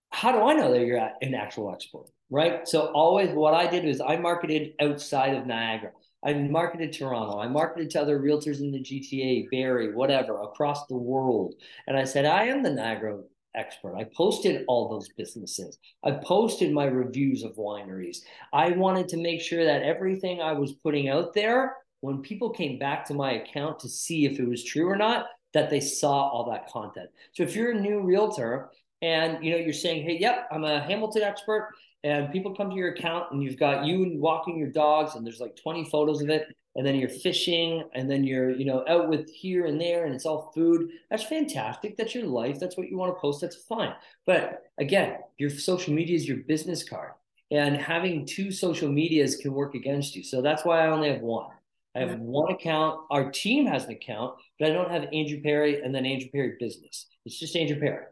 how 0.09 0.31
do 0.31 0.39
I 0.39 0.53
know 0.53 0.71
that 0.71 0.85
you're 0.85 1.11
an 1.21 1.35
actual 1.35 1.71
expert? 1.71 2.05
Right. 2.29 2.67
So, 2.67 2.91
always 2.93 3.29
what 3.29 3.53
I 3.53 3.67
did 3.67 3.85
was 3.85 4.01
I 4.01 4.17
marketed 4.17 4.73
outside 4.81 5.35
of 5.35 5.45
Niagara. 5.45 5.91
I 6.25 6.33
marketed 6.33 6.91
Toronto. 6.91 7.39
I 7.39 7.47
marketed 7.47 7.89
to 7.91 8.01
other 8.01 8.19
realtors 8.19 8.59
in 8.59 8.71
the 8.71 8.79
GTA, 8.79 9.49
Barrie, 9.49 9.93
whatever, 9.93 10.41
across 10.41 10.87
the 10.87 10.97
world. 10.97 11.55
And 11.85 11.95
I 11.95 12.03
said, 12.03 12.25
I 12.25 12.45
am 12.45 12.63
the 12.63 12.71
Niagara 12.71 13.19
expert. 13.55 13.95
I 13.95 14.05
posted 14.15 14.65
all 14.67 14.89
those 14.89 15.09
businesses. 15.09 15.77
I 16.03 16.11
posted 16.11 16.71
my 16.73 16.85
reviews 16.85 17.43
of 17.43 17.55
wineries. 17.55 18.17
I 18.51 18.71
wanted 18.71 19.07
to 19.09 19.17
make 19.17 19.41
sure 19.41 19.63
that 19.63 19.83
everything 19.83 20.41
I 20.41 20.53
was 20.53 20.73
putting 20.73 21.07
out 21.07 21.33
there, 21.33 21.77
when 22.01 22.21
people 22.21 22.49
came 22.49 22.77
back 22.77 23.05
to 23.05 23.13
my 23.13 23.33
account 23.33 23.79
to 23.79 23.89
see 23.89 24.25
if 24.25 24.39
it 24.39 24.47
was 24.47 24.63
true 24.63 24.87
or 24.87 24.97
not, 24.97 25.27
that 25.53 25.69
they 25.69 25.79
saw 25.79 26.29
all 26.29 26.49
that 26.51 26.69
content. 26.69 27.09
So 27.33 27.43
if 27.43 27.55
you're 27.55 27.71
a 27.71 27.79
new 27.79 28.01
realtor 28.01 28.69
and 29.01 29.43
you 29.43 29.51
know 29.51 29.57
you're 29.57 29.73
saying, 29.73 30.03
"Hey, 30.03 30.17
yep, 30.19 30.47
I'm 30.51 30.63
a 30.63 30.81
Hamilton 30.81 31.23
expert," 31.23 31.73
and 32.07 32.31
people 32.31 32.55
come 32.55 32.69
to 32.69 32.75
your 32.75 32.93
account 32.93 33.31
and 33.31 33.43
you've 33.43 33.59
got 33.59 33.85
you 33.85 34.13
walking 34.17 34.57
your 34.57 34.69
dogs 34.69 35.15
and 35.15 35.25
there's 35.25 35.41
like 35.41 35.55
20 35.61 35.89
photos 35.89 36.21
of 36.21 36.29
it 36.29 36.47
and 36.75 36.85
then 36.85 36.95
you're 36.95 37.09
fishing 37.09 37.83
and 37.93 38.09
then 38.09 38.23
you're 38.23 38.51
you 38.51 38.65
know 38.65 38.85
out 38.87 39.09
with 39.09 39.29
here 39.29 39.65
and 39.65 39.79
there 39.79 40.05
and 40.05 40.15
it's 40.15 40.25
all 40.25 40.51
food. 40.55 40.89
That's 41.09 41.23
fantastic. 41.23 41.97
That's 41.97 42.15
your 42.15 42.25
life. 42.25 42.59
That's 42.59 42.77
what 42.77 42.89
you 42.89 42.97
want 42.97 43.15
to 43.15 43.19
post. 43.19 43.41
That's 43.41 43.57
fine. 43.57 43.93
But 44.25 44.63
again 44.79 45.17
your 45.37 45.49
social 45.49 45.93
media 45.93 46.15
is 46.15 46.27
your 46.27 46.37
business 46.37 46.87
card 46.87 47.11
and 47.51 47.75
having 47.75 48.25
two 48.25 48.51
social 48.51 48.89
medias 48.89 49.35
can 49.35 49.53
work 49.53 49.75
against 49.75 50.15
you. 50.15 50.23
So 50.23 50.41
that's 50.41 50.63
why 50.63 50.85
i 50.85 50.89
only 50.89 51.11
have 51.11 51.21
one. 51.21 51.51
I 51.95 51.99
have 52.01 52.09
mm-hmm. 52.11 52.23
one 52.23 52.53
account. 52.53 52.99
Our 53.09 53.31
team 53.31 53.65
has 53.65 53.85
an 53.85 53.91
account 53.91 54.35
but 54.59 54.69
i 54.69 54.73
don't 54.73 54.91
have 54.91 55.03
andrew 55.11 55.41
perrie 55.41 55.83
and 55.83 55.93
then 55.93 56.05
andrew 56.05 56.29
perrie 56.33 56.57
business. 56.57 57.07
It's 57.25 57.37
just 57.37 57.55
andrew 57.55 57.79
perrie. 57.79 58.05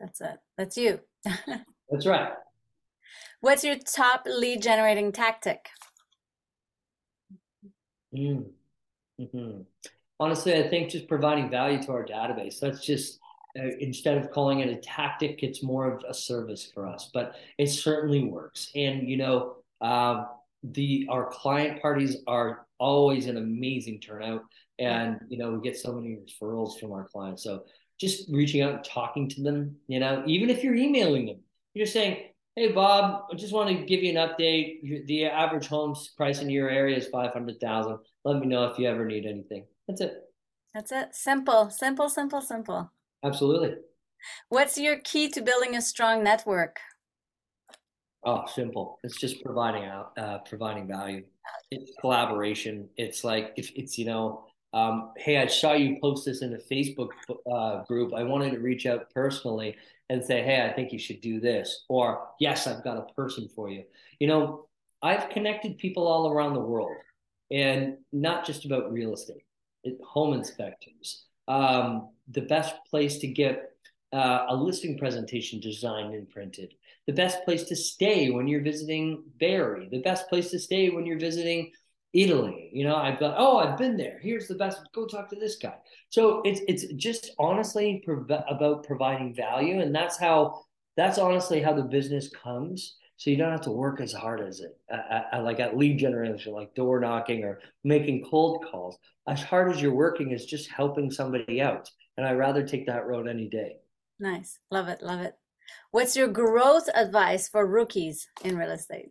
That's 0.00 0.20
it. 0.22 0.38
That's 0.56 0.76
you. 0.78 1.00
That's 1.90 2.06
right 2.06 2.32
What's 3.44 3.62
your 3.62 3.76
top 3.76 4.22
lead 4.24 4.62
generating 4.62 5.12
tactic? 5.12 5.68
Mm. 8.16 8.46
Mm-hmm. 9.20 9.60
Honestly, 10.18 10.54
I 10.54 10.66
think 10.66 10.88
just 10.88 11.08
providing 11.08 11.50
value 11.50 11.82
to 11.82 11.92
our 11.92 12.06
database. 12.06 12.58
That's 12.58 12.80
just 12.80 13.18
uh, 13.58 13.68
instead 13.80 14.16
of 14.16 14.30
calling 14.30 14.60
it 14.60 14.70
a 14.70 14.76
tactic, 14.76 15.42
it's 15.42 15.62
more 15.62 15.92
of 15.92 16.02
a 16.08 16.14
service 16.14 16.70
for 16.72 16.86
us. 16.86 17.10
But 17.12 17.34
it 17.58 17.66
certainly 17.66 18.24
works. 18.24 18.70
And 18.74 19.06
you 19.06 19.18
know, 19.18 19.56
uh, 19.82 20.24
the 20.62 21.06
our 21.10 21.26
client 21.26 21.82
parties 21.82 22.16
are 22.26 22.64
always 22.78 23.26
an 23.26 23.36
amazing 23.36 24.00
turnout, 24.00 24.40
and 24.78 25.20
you 25.28 25.36
know, 25.36 25.50
we 25.50 25.60
get 25.60 25.76
so 25.76 25.92
many 25.92 26.16
referrals 26.16 26.80
from 26.80 26.92
our 26.92 27.06
clients. 27.08 27.44
So 27.44 27.64
just 28.00 28.26
reaching 28.30 28.62
out 28.62 28.72
and 28.72 28.84
talking 28.84 29.28
to 29.28 29.42
them. 29.42 29.76
You 29.86 30.00
know, 30.00 30.22
even 30.26 30.48
if 30.48 30.64
you're 30.64 30.76
emailing 30.76 31.26
them, 31.26 31.40
you're 31.74 31.84
saying, 31.84 32.28
Hey 32.56 32.70
Bob, 32.70 33.24
I 33.32 33.34
just 33.34 33.52
want 33.52 33.68
to 33.68 33.84
give 33.84 34.04
you 34.04 34.16
an 34.16 34.28
update. 34.28 35.06
The 35.08 35.24
average 35.24 35.66
home 35.66 35.96
price 36.16 36.40
in 36.40 36.48
your 36.48 36.70
area 36.70 36.96
is 36.96 37.08
five 37.08 37.32
hundred 37.32 37.58
thousand. 37.58 37.98
Let 38.24 38.38
me 38.38 38.46
know 38.46 38.66
if 38.66 38.78
you 38.78 38.86
ever 38.88 39.04
need 39.04 39.26
anything. 39.26 39.64
That's 39.88 40.00
it. 40.00 40.22
That's 40.72 40.92
it. 40.92 41.08
Simple, 41.16 41.68
simple, 41.70 42.08
simple, 42.08 42.40
simple. 42.40 42.92
Absolutely. 43.24 43.74
What's 44.50 44.78
your 44.78 44.98
key 45.00 45.28
to 45.30 45.42
building 45.42 45.74
a 45.74 45.82
strong 45.82 46.22
network? 46.22 46.78
Oh, 48.22 48.44
simple. 48.46 49.00
It's 49.02 49.18
just 49.18 49.42
providing 49.42 49.86
out, 49.86 50.12
uh, 50.16 50.38
providing 50.38 50.86
value. 50.86 51.24
It's 51.72 51.90
collaboration. 52.00 52.88
It's 52.96 53.24
like 53.24 53.52
if 53.56 53.72
it's 53.74 53.98
you 53.98 54.04
know, 54.04 54.44
um, 54.72 55.10
hey, 55.16 55.38
I 55.38 55.48
saw 55.48 55.72
you 55.72 55.98
post 56.00 56.24
this 56.24 56.42
in 56.42 56.54
a 56.54 56.58
Facebook 56.58 57.08
uh, 57.52 57.82
group. 57.82 58.14
I 58.14 58.22
wanted 58.22 58.52
to 58.52 58.60
reach 58.60 58.86
out 58.86 59.10
personally 59.12 59.74
and 60.10 60.24
say, 60.24 60.42
hey, 60.42 60.68
I 60.68 60.72
think 60.74 60.92
you 60.92 60.98
should 60.98 61.20
do 61.20 61.40
this. 61.40 61.84
Or, 61.88 62.28
yes, 62.38 62.66
I've 62.66 62.84
got 62.84 62.98
a 62.98 63.12
person 63.14 63.48
for 63.54 63.68
you. 63.68 63.84
You 64.18 64.28
know, 64.28 64.68
I've 65.02 65.30
connected 65.30 65.78
people 65.78 66.06
all 66.06 66.30
around 66.30 66.54
the 66.54 66.60
world 66.60 66.96
and 67.50 67.98
not 68.12 68.46
just 68.46 68.64
about 68.64 68.92
real 68.92 69.14
estate, 69.14 69.44
it, 69.82 69.98
home 70.06 70.34
inspectors. 70.34 71.24
Um, 71.48 72.10
the 72.28 72.42
best 72.42 72.74
place 72.88 73.18
to 73.18 73.26
get 73.26 73.70
uh, 74.12 74.46
a 74.48 74.56
listing 74.56 74.96
presentation 74.96 75.60
designed 75.60 76.14
and 76.14 76.28
printed, 76.28 76.74
the 77.06 77.12
best 77.12 77.44
place 77.44 77.64
to 77.64 77.76
stay 77.76 78.30
when 78.30 78.46
you're 78.46 78.62
visiting 78.62 79.24
Barrie, 79.38 79.88
the 79.90 80.00
best 80.00 80.28
place 80.28 80.50
to 80.50 80.58
stay 80.58 80.88
when 80.88 81.04
you're 81.04 81.18
visiting 81.18 81.72
Italy. 82.14 82.70
You 82.72 82.84
know, 82.84 82.96
I've 82.96 83.18
got, 83.18 83.34
oh, 83.36 83.58
I've 83.58 83.76
been 83.76 83.96
there. 83.96 84.18
Here's 84.22 84.46
the 84.46 84.54
best. 84.54 84.80
Go 84.94 85.06
talk 85.06 85.28
to 85.30 85.36
this 85.36 85.56
guy. 85.56 85.74
So 86.10 86.42
it's 86.44 86.60
it's 86.68 86.86
just 86.94 87.32
honestly 87.38 88.02
prov- 88.04 88.30
about 88.48 88.84
providing 88.84 89.34
value, 89.34 89.80
and 89.80 89.94
that's 89.94 90.16
how 90.16 90.64
that's 90.96 91.18
honestly 91.18 91.60
how 91.60 91.72
the 91.74 91.82
business 91.82 92.30
comes. 92.30 92.96
So 93.16 93.30
you 93.30 93.36
don't 93.36 93.52
have 93.52 93.60
to 93.62 93.70
work 93.70 94.00
as 94.00 94.12
hard 94.12 94.40
as 94.40 94.60
it, 94.60 94.76
like 95.40 95.60
at 95.60 95.76
lead 95.76 95.98
generation, 95.98 96.52
like 96.52 96.74
door 96.74 96.98
knocking 96.98 97.44
or 97.44 97.60
making 97.84 98.24
cold 98.28 98.64
calls. 98.70 98.98
As 99.28 99.42
hard 99.42 99.72
as 99.72 99.80
you're 99.80 99.94
working 99.94 100.32
is 100.32 100.46
just 100.46 100.68
helping 100.68 101.10
somebody 101.10 101.62
out, 101.62 101.88
and 102.16 102.26
I'd 102.26 102.38
rather 102.38 102.66
take 102.66 102.86
that 102.86 103.06
road 103.06 103.28
any 103.28 103.48
day. 103.48 103.76
Nice, 104.18 104.58
love 104.70 104.88
it, 104.88 105.00
love 105.02 105.20
it. 105.20 105.34
What's 105.90 106.16
your 106.16 106.28
growth 106.28 106.88
advice 106.94 107.48
for 107.48 107.66
rookies 107.66 108.28
in 108.44 108.56
real 108.56 108.72
estate? 108.72 109.10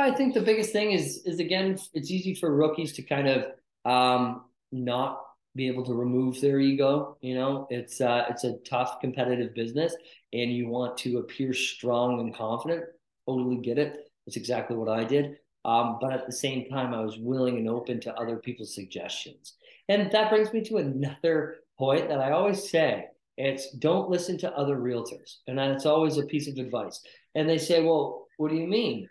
I 0.00 0.12
think 0.12 0.34
the 0.34 0.40
biggest 0.40 0.72
thing 0.72 0.92
is 0.92 1.22
is 1.24 1.40
again, 1.40 1.78
it's 1.94 2.10
easy 2.10 2.34
for 2.34 2.54
rookies 2.54 2.92
to 2.94 3.02
kind 3.02 3.28
of 3.28 3.44
um, 3.84 4.44
not 4.72 5.22
be 5.54 5.68
able 5.68 5.84
to 5.84 5.94
remove 5.94 6.40
their 6.40 6.60
ego. 6.60 7.16
You 7.20 7.34
know, 7.34 7.66
it's 7.70 8.00
uh, 8.00 8.26
it's 8.28 8.44
a 8.44 8.58
tough 8.58 9.00
competitive 9.00 9.54
business, 9.54 9.94
and 10.32 10.52
you 10.52 10.68
want 10.68 10.98
to 10.98 11.18
appear 11.18 11.52
strong 11.52 12.20
and 12.20 12.34
confident. 12.34 12.84
Totally 13.26 13.56
get 13.58 13.78
it. 13.78 14.10
It's 14.26 14.36
exactly 14.36 14.76
what 14.76 14.88
I 14.88 15.04
did. 15.04 15.38
Um, 15.64 15.98
but 16.00 16.12
at 16.12 16.26
the 16.26 16.32
same 16.32 16.68
time, 16.68 16.94
I 16.94 17.00
was 17.00 17.18
willing 17.18 17.58
and 17.58 17.68
open 17.68 18.00
to 18.02 18.14
other 18.14 18.36
people's 18.36 18.74
suggestions. 18.74 19.54
And 19.88 20.10
that 20.12 20.30
brings 20.30 20.52
me 20.52 20.62
to 20.64 20.76
another 20.76 21.56
point 21.78 22.08
that 22.08 22.20
I 22.20 22.30
always 22.30 22.70
say. 22.70 23.06
It's 23.36 23.70
don't 23.72 24.08
listen 24.08 24.38
to 24.38 24.52
other 24.56 24.76
realtors. 24.76 25.36
And 25.46 25.58
that's 25.58 25.84
always 25.84 26.16
a 26.16 26.24
piece 26.24 26.48
of 26.48 26.56
advice. 26.56 27.00
And 27.34 27.48
they 27.48 27.58
say, 27.58 27.82
well, 27.82 28.28
what 28.38 28.50
do 28.50 28.56
you 28.56 28.66
mean? 28.66 29.08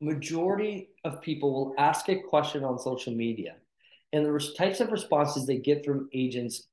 Majority 0.00 0.90
of 1.04 1.20
people 1.22 1.52
will 1.52 1.74
ask 1.78 2.08
a 2.08 2.20
question 2.20 2.64
on 2.64 2.78
social 2.78 3.12
media 3.12 3.56
and 4.12 4.24
the 4.24 4.52
types 4.56 4.80
of 4.80 4.92
responses 4.92 5.46
they 5.46 5.58
get 5.58 5.84
from 5.84 6.08
agents 6.14 6.68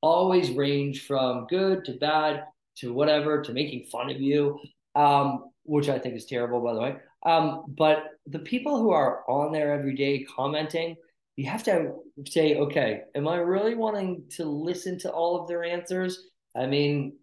always 0.00 0.50
range 0.50 1.06
from 1.06 1.46
good 1.48 1.84
to 1.84 1.92
bad 1.94 2.44
to 2.76 2.92
whatever 2.92 3.42
to 3.42 3.52
making 3.52 3.84
fun 3.84 4.10
of 4.10 4.20
you 4.20 4.58
um, 4.94 5.50
which 5.64 5.88
i 5.88 5.98
think 5.98 6.14
is 6.14 6.26
terrible 6.26 6.60
by 6.60 6.72
the 6.72 6.80
way. 6.80 6.96
Um, 7.24 7.64
but 7.68 8.04
the 8.26 8.38
people 8.38 8.78
who 8.78 8.90
are 8.90 9.28
on 9.28 9.52
there 9.52 9.72
every 9.72 9.94
day 9.94 10.24
commenting 10.24 10.96
you 11.36 11.46
have 11.50 11.62
to 11.64 11.92
say 12.26 12.56
okay 12.56 13.02
am 13.14 13.28
i 13.28 13.36
really 13.36 13.74
wanting 13.74 14.24
to 14.36 14.44
listen 14.44 14.98
to 15.00 15.10
all 15.10 15.40
of 15.40 15.48
their 15.48 15.64
answers? 15.64 16.28
I 16.54 16.66
mean 16.66 17.18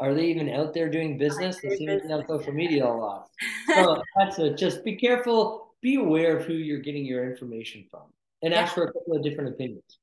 are 0.00 0.14
they 0.14 0.26
even 0.26 0.48
out 0.50 0.72
there 0.72 0.88
doing 0.88 1.18
business? 1.18 1.60
They 1.62 1.76
seem 1.76 1.88
to 1.88 2.00
be 2.00 2.12
on 2.12 2.26
social 2.26 2.52
media 2.52 2.86
a 2.86 2.88
lot. 2.88 3.28
So 3.74 4.02
that's 4.16 4.38
it. 4.38 4.56
Just 4.56 4.84
be 4.84 4.96
careful, 4.96 5.74
be 5.80 5.94
aware 5.94 6.36
of 6.36 6.44
who 6.44 6.54
you're 6.54 6.80
getting 6.80 7.04
your 7.04 7.30
information 7.30 7.84
from, 7.90 8.02
and 8.42 8.52
ask 8.52 8.74
for 8.74 8.84
a 8.84 8.92
couple 8.92 9.14
of 9.16 9.22
different 9.22 9.50
opinions. 9.50 9.98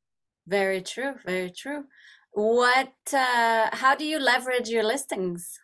Very 0.47 0.81
true. 0.81 1.15
Very 1.25 1.51
true. 1.51 1.83
What? 2.31 2.93
Uh, 3.12 3.69
how 3.73 3.93
do 3.95 4.05
you 4.05 4.19
leverage 4.19 4.69
your 4.69 4.83
listings? 4.83 5.60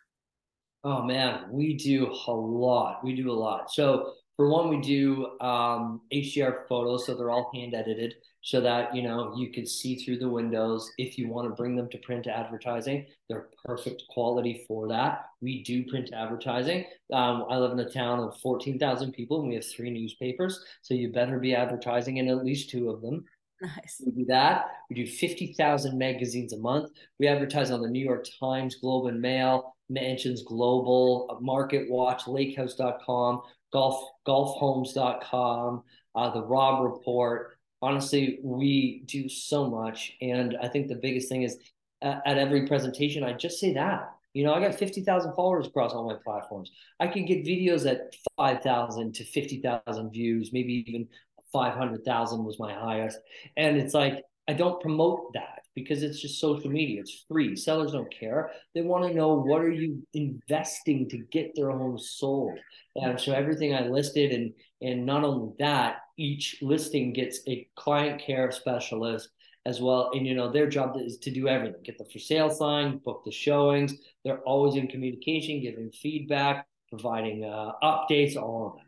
Oh 0.82 1.02
man, 1.02 1.46
we 1.50 1.74
do 1.74 2.12
a 2.28 2.30
lot. 2.30 3.02
We 3.02 3.14
do 3.16 3.30
a 3.30 3.38
lot. 3.46 3.72
So 3.72 4.12
for 4.36 4.50
one, 4.50 4.68
we 4.68 4.80
do 4.80 5.38
um, 5.40 6.02
HDR 6.12 6.68
photos, 6.68 7.06
so 7.06 7.14
they're 7.14 7.30
all 7.30 7.50
hand 7.54 7.74
edited 7.74 8.14
so 8.44 8.60
that 8.60 8.94
you 8.94 9.02
know 9.02 9.34
you 9.36 9.50
can 9.50 9.66
see 9.66 9.96
through 9.96 10.18
the 10.18 10.28
windows 10.28 10.92
if 10.98 11.18
you 11.18 11.28
want 11.28 11.48
to 11.48 11.54
bring 11.54 11.74
them 11.74 11.88
to 11.90 11.98
print 11.98 12.26
advertising 12.26 13.06
they're 13.28 13.48
perfect 13.64 14.02
quality 14.08 14.64
for 14.68 14.86
that 14.86 15.24
we 15.40 15.62
do 15.64 15.84
print 15.86 16.10
advertising 16.12 16.84
um, 17.12 17.44
i 17.50 17.56
live 17.56 17.72
in 17.72 17.80
a 17.80 17.90
town 17.90 18.20
of 18.20 18.38
14000 18.40 19.12
people 19.12 19.40
and 19.40 19.48
we 19.48 19.54
have 19.54 19.66
three 19.66 19.90
newspapers 19.90 20.64
so 20.82 20.94
you 20.94 21.10
better 21.10 21.38
be 21.38 21.54
advertising 21.54 22.18
in 22.18 22.28
at 22.28 22.44
least 22.44 22.70
two 22.70 22.90
of 22.90 23.02
them 23.02 23.24
Nice. 23.60 24.02
We 24.04 24.12
do 24.12 24.24
that. 24.26 24.66
We 24.90 24.96
do 24.96 25.06
50,000 25.06 25.96
magazines 25.96 26.52
a 26.52 26.58
month. 26.58 26.90
We 27.18 27.28
advertise 27.28 27.70
on 27.70 27.80
the 27.80 27.88
New 27.88 28.04
York 28.04 28.26
Times, 28.38 28.74
Globe 28.74 29.06
and 29.06 29.22
Mail, 29.22 29.74
Mansions 29.88 30.42
Global, 30.42 31.38
Market 31.40 31.88
Watch, 31.88 32.24
LakeHouse.com, 32.24 33.42
Golf, 33.72 34.04
GolfHomes.com, 34.26 35.82
uh, 36.14 36.30
The 36.30 36.42
Robb 36.42 36.84
Report, 36.84 37.53
honestly, 37.84 38.38
we 38.42 39.02
do 39.04 39.28
so 39.28 39.68
much. 39.68 40.12
And 40.22 40.56
I 40.62 40.68
think 40.68 40.88
the 40.88 40.94
biggest 40.94 41.28
thing 41.28 41.42
is 41.42 41.58
at, 42.00 42.22
at 42.24 42.38
every 42.38 42.66
presentation, 42.66 43.22
I 43.22 43.34
just 43.34 43.60
say 43.60 43.74
that. 43.74 44.10
You 44.32 44.44
know, 44.44 44.54
I 44.54 44.60
got 44.60 44.74
50,000 44.74 45.34
followers 45.34 45.66
across 45.66 45.92
all 45.92 46.08
my 46.08 46.16
platforms. 46.24 46.70
I 46.98 47.06
can 47.06 47.26
get 47.26 47.44
videos 47.44 47.88
at 47.88 48.14
5,000 48.36 49.14
to 49.14 49.24
50,000 49.24 50.10
views, 50.10 50.50
maybe 50.52 50.84
even 50.88 51.06
500,000 51.52 52.44
was 52.44 52.58
my 52.58 52.72
highest. 52.72 53.18
And 53.56 53.76
it's 53.76 53.94
like, 53.94 54.24
I 54.48 54.54
don't 54.54 54.80
promote 54.80 55.32
that 55.34 55.60
because 55.74 56.02
it's 56.02 56.20
just 56.20 56.40
social 56.40 56.70
media. 56.70 57.00
It's 57.00 57.24
free. 57.28 57.54
Sellers 57.54 57.92
don't 57.92 58.12
care. 58.12 58.50
They 58.74 58.82
want 58.82 59.06
to 59.06 59.14
know 59.14 59.34
what 59.34 59.60
are 59.60 59.70
you 59.70 60.06
investing 60.14 61.08
to 61.10 61.18
get 61.18 61.52
their 61.54 61.70
home 61.70 61.98
sold. 61.98 62.58
And 62.96 63.20
so 63.20 63.32
everything 63.32 63.74
I 63.74 63.86
listed 63.86 64.32
and 64.32 64.52
And 64.84 65.06
not 65.06 65.24
only 65.24 65.52
that, 65.58 66.02
each 66.18 66.58
listing 66.60 67.12
gets 67.12 67.40
a 67.48 67.66
client 67.74 68.20
care 68.20 68.52
specialist 68.52 69.30
as 69.66 69.80
well. 69.80 70.10
And 70.12 70.26
you 70.26 70.34
know, 70.34 70.52
their 70.52 70.68
job 70.68 70.96
is 71.00 71.16
to 71.18 71.30
do 71.30 71.48
everything: 71.48 71.82
get 71.82 71.98
the 71.98 72.04
for 72.04 72.18
sale 72.18 72.50
sign, 72.50 72.98
book 72.98 73.22
the 73.24 73.32
showings. 73.32 73.94
They're 74.24 74.40
always 74.40 74.76
in 74.76 74.88
communication, 74.88 75.62
giving 75.62 75.90
feedback, 75.90 76.66
providing 76.90 77.44
uh, 77.44 77.72
updates, 77.82 78.36
all 78.36 78.66
of 78.66 78.74
that. 78.76 78.84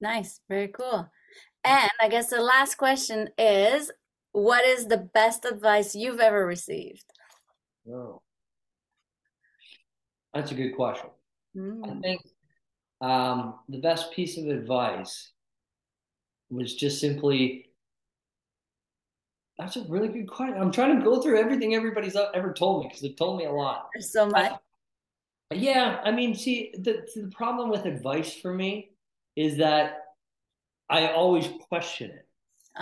Nice, 0.00 0.40
very 0.48 0.68
cool. 0.68 1.08
And 1.64 1.90
I 2.00 2.08
guess 2.08 2.30
the 2.30 2.40
last 2.40 2.76
question 2.76 3.28
is, 3.36 3.90
what 4.32 4.64
is 4.64 4.86
the 4.86 4.98
best 4.98 5.44
advice 5.44 5.94
you've 5.94 6.20
ever 6.20 6.46
received? 6.46 7.04
Oh, 7.90 8.22
that's 10.32 10.50
a 10.50 10.54
good 10.54 10.74
question. 10.76 11.10
Mm. 11.56 11.98
I 11.98 12.00
think 12.00 12.22
um, 13.00 13.58
the 13.68 13.80
best 13.80 14.12
piece 14.12 14.38
of 14.38 14.46
advice 14.46 15.32
was 16.50 16.74
just 16.74 17.00
simply 17.00 17.66
that's 19.58 19.76
a 19.76 19.84
really 19.88 20.08
good 20.08 20.28
question. 20.28 20.60
I'm 20.60 20.70
trying 20.70 20.98
to 20.98 21.04
go 21.04 21.20
through 21.20 21.38
everything 21.38 21.74
everybody's 21.74 22.16
ever 22.34 22.52
told 22.52 22.82
me 22.82 22.88
because 22.88 23.00
they've 23.00 23.16
told 23.16 23.38
me 23.38 23.46
a 23.46 23.52
lot. 23.52 23.88
There's 23.94 24.12
so 24.12 24.26
much. 24.26 24.52
I, 25.50 25.54
yeah, 25.54 26.00
I 26.04 26.10
mean, 26.10 26.34
see, 26.34 26.74
the 26.78 27.06
the 27.14 27.30
problem 27.34 27.70
with 27.70 27.86
advice 27.86 28.34
for 28.34 28.52
me 28.52 28.90
is 29.34 29.56
that 29.58 29.98
I 30.90 31.08
always 31.08 31.48
question 31.68 32.10
it. 32.10 32.28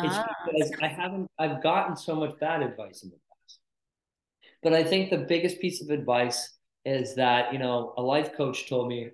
It's 0.03 0.17
Ah, 0.17 0.27
because 0.47 0.73
I 0.83 0.89
haven't 0.89 1.31
I've 1.39 1.63
gotten 1.63 1.97
so 1.97 2.17
much 2.17 2.39
bad 2.41 2.63
advice 2.63 3.05
in 3.05 3.11
the 3.11 3.17
past. 3.17 3.61
But 4.63 4.73
I 4.73 4.83
think 4.83 5.11
the 5.11 5.19
biggest 5.19 5.61
piece 5.61 5.81
of 5.81 5.91
advice 5.91 6.57
is 6.85 7.15
that, 7.15 7.53
you 7.53 7.59
know, 7.59 7.95
a 7.97 8.03
life 8.03 8.35
coach 8.35 8.69
told 8.69 8.89
me, 8.89 9.11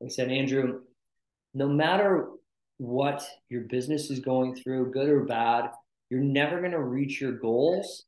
he 0.00 0.10
said, 0.10 0.30
Andrew, 0.30 0.80
no 1.54 1.68
matter 1.68 2.28
what 2.78 3.26
your 3.48 3.62
business 3.62 4.10
is 4.10 4.20
going 4.20 4.54
through, 4.54 4.92
good 4.92 5.08
or 5.08 5.24
bad, 5.24 5.70
you're 6.10 6.20
never 6.20 6.60
going 6.60 6.72
to 6.72 6.82
reach 6.82 7.20
your 7.20 7.32
goals 7.32 8.04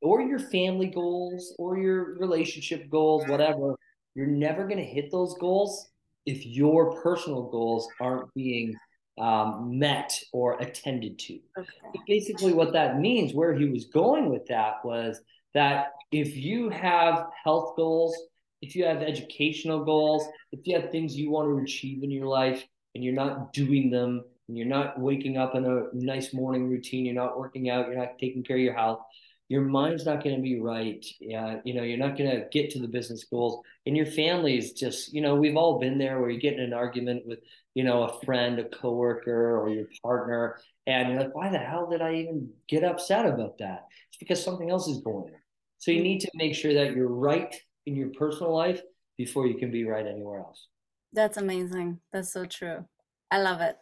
or 0.00 0.22
your 0.22 0.38
family 0.38 0.88
goals 0.88 1.54
or 1.58 1.78
your 1.78 2.16
relationship 2.18 2.88
goals, 2.90 3.26
whatever. 3.28 3.74
You're 4.14 4.26
never 4.26 4.64
going 4.64 4.78
to 4.78 4.84
hit 4.84 5.10
those 5.10 5.34
goals 5.38 5.90
if 6.26 6.46
your 6.46 7.00
personal 7.02 7.44
goals 7.50 7.88
aren't 8.00 8.32
being 8.34 8.74
um, 9.18 9.78
met 9.78 10.18
or 10.32 10.60
attended 10.60 11.18
to. 11.20 11.38
okay. 11.58 12.00
Basically, 12.06 12.52
what 12.52 12.72
that 12.72 12.98
means, 12.98 13.34
where 13.34 13.54
he 13.54 13.66
was 13.66 13.84
going 13.86 14.28
with 14.28 14.46
that, 14.46 14.84
was 14.84 15.20
that 15.52 15.92
if 16.10 16.36
you 16.36 16.68
have 16.70 17.26
health 17.44 17.74
goals, 17.76 18.16
if 18.64 18.74
you 18.74 18.84
have 18.84 19.02
educational 19.02 19.84
goals, 19.84 20.26
if 20.50 20.60
you 20.64 20.80
have 20.80 20.90
things 20.90 21.16
you 21.16 21.30
want 21.30 21.48
to 21.48 21.62
achieve 21.62 22.02
in 22.02 22.10
your 22.10 22.26
life 22.26 22.66
and 22.94 23.04
you're 23.04 23.12
not 23.12 23.52
doing 23.52 23.90
them, 23.90 24.24
and 24.48 24.58
you're 24.58 24.66
not 24.66 24.98
waking 24.98 25.36
up 25.36 25.54
in 25.54 25.64
a 25.64 25.84
nice 25.92 26.32
morning 26.34 26.68
routine, 26.68 27.04
you're 27.04 27.14
not 27.14 27.38
working 27.38 27.70
out, 27.70 27.86
you're 27.86 27.98
not 27.98 28.18
taking 28.18 28.42
care 28.42 28.56
of 28.56 28.62
your 28.62 28.74
health, 28.74 29.00
your 29.48 29.62
mind's 29.62 30.06
not 30.06 30.22
going 30.22 30.36
to 30.36 30.42
be 30.42 30.60
right. 30.60 31.04
Yeah, 31.20 31.60
you 31.64 31.74
know, 31.74 31.82
you're 31.82 31.98
not 31.98 32.16
going 32.16 32.30
to 32.30 32.46
get 32.50 32.70
to 32.70 32.78
the 32.78 32.88
business 32.88 33.24
goals, 33.24 33.62
and 33.86 33.96
your 33.96 34.06
family 34.06 34.56
is 34.58 34.72
just, 34.72 35.12
you 35.12 35.20
know, 35.20 35.34
we've 35.34 35.56
all 35.56 35.78
been 35.78 35.98
there 35.98 36.20
where 36.20 36.30
you 36.30 36.40
get 36.40 36.54
in 36.54 36.60
an 36.60 36.72
argument 36.72 37.26
with, 37.26 37.40
you 37.74 37.84
know, 37.84 38.02
a 38.04 38.24
friend, 38.24 38.58
a 38.58 38.64
coworker, 38.64 39.58
or 39.58 39.68
your 39.68 39.86
partner, 40.02 40.58
and 40.86 41.10
you're 41.10 41.20
like, 41.20 41.34
why 41.34 41.50
the 41.50 41.58
hell 41.58 41.88
did 41.90 42.02
I 42.02 42.14
even 42.14 42.50
get 42.68 42.84
upset 42.84 43.26
about 43.26 43.58
that? 43.58 43.86
It's 44.08 44.18
because 44.18 44.42
something 44.42 44.70
else 44.70 44.88
is 44.88 45.00
going 45.00 45.24
on. 45.24 45.40
So 45.78 45.90
you 45.90 45.98
mm-hmm. 45.98 46.04
need 46.04 46.20
to 46.20 46.30
make 46.34 46.54
sure 46.54 46.74
that 46.74 46.94
you're 46.94 47.08
right 47.08 47.54
in 47.86 47.96
your 47.96 48.08
personal 48.10 48.54
life 48.54 48.82
before 49.16 49.46
you 49.46 49.54
can 49.54 49.70
be 49.70 49.84
right 49.84 50.06
anywhere 50.06 50.40
else. 50.40 50.68
That's 51.12 51.36
amazing. 51.36 52.00
That's 52.12 52.32
so 52.32 52.44
true. 52.44 52.84
I 53.30 53.40
love 53.40 53.60
it. 53.60 53.76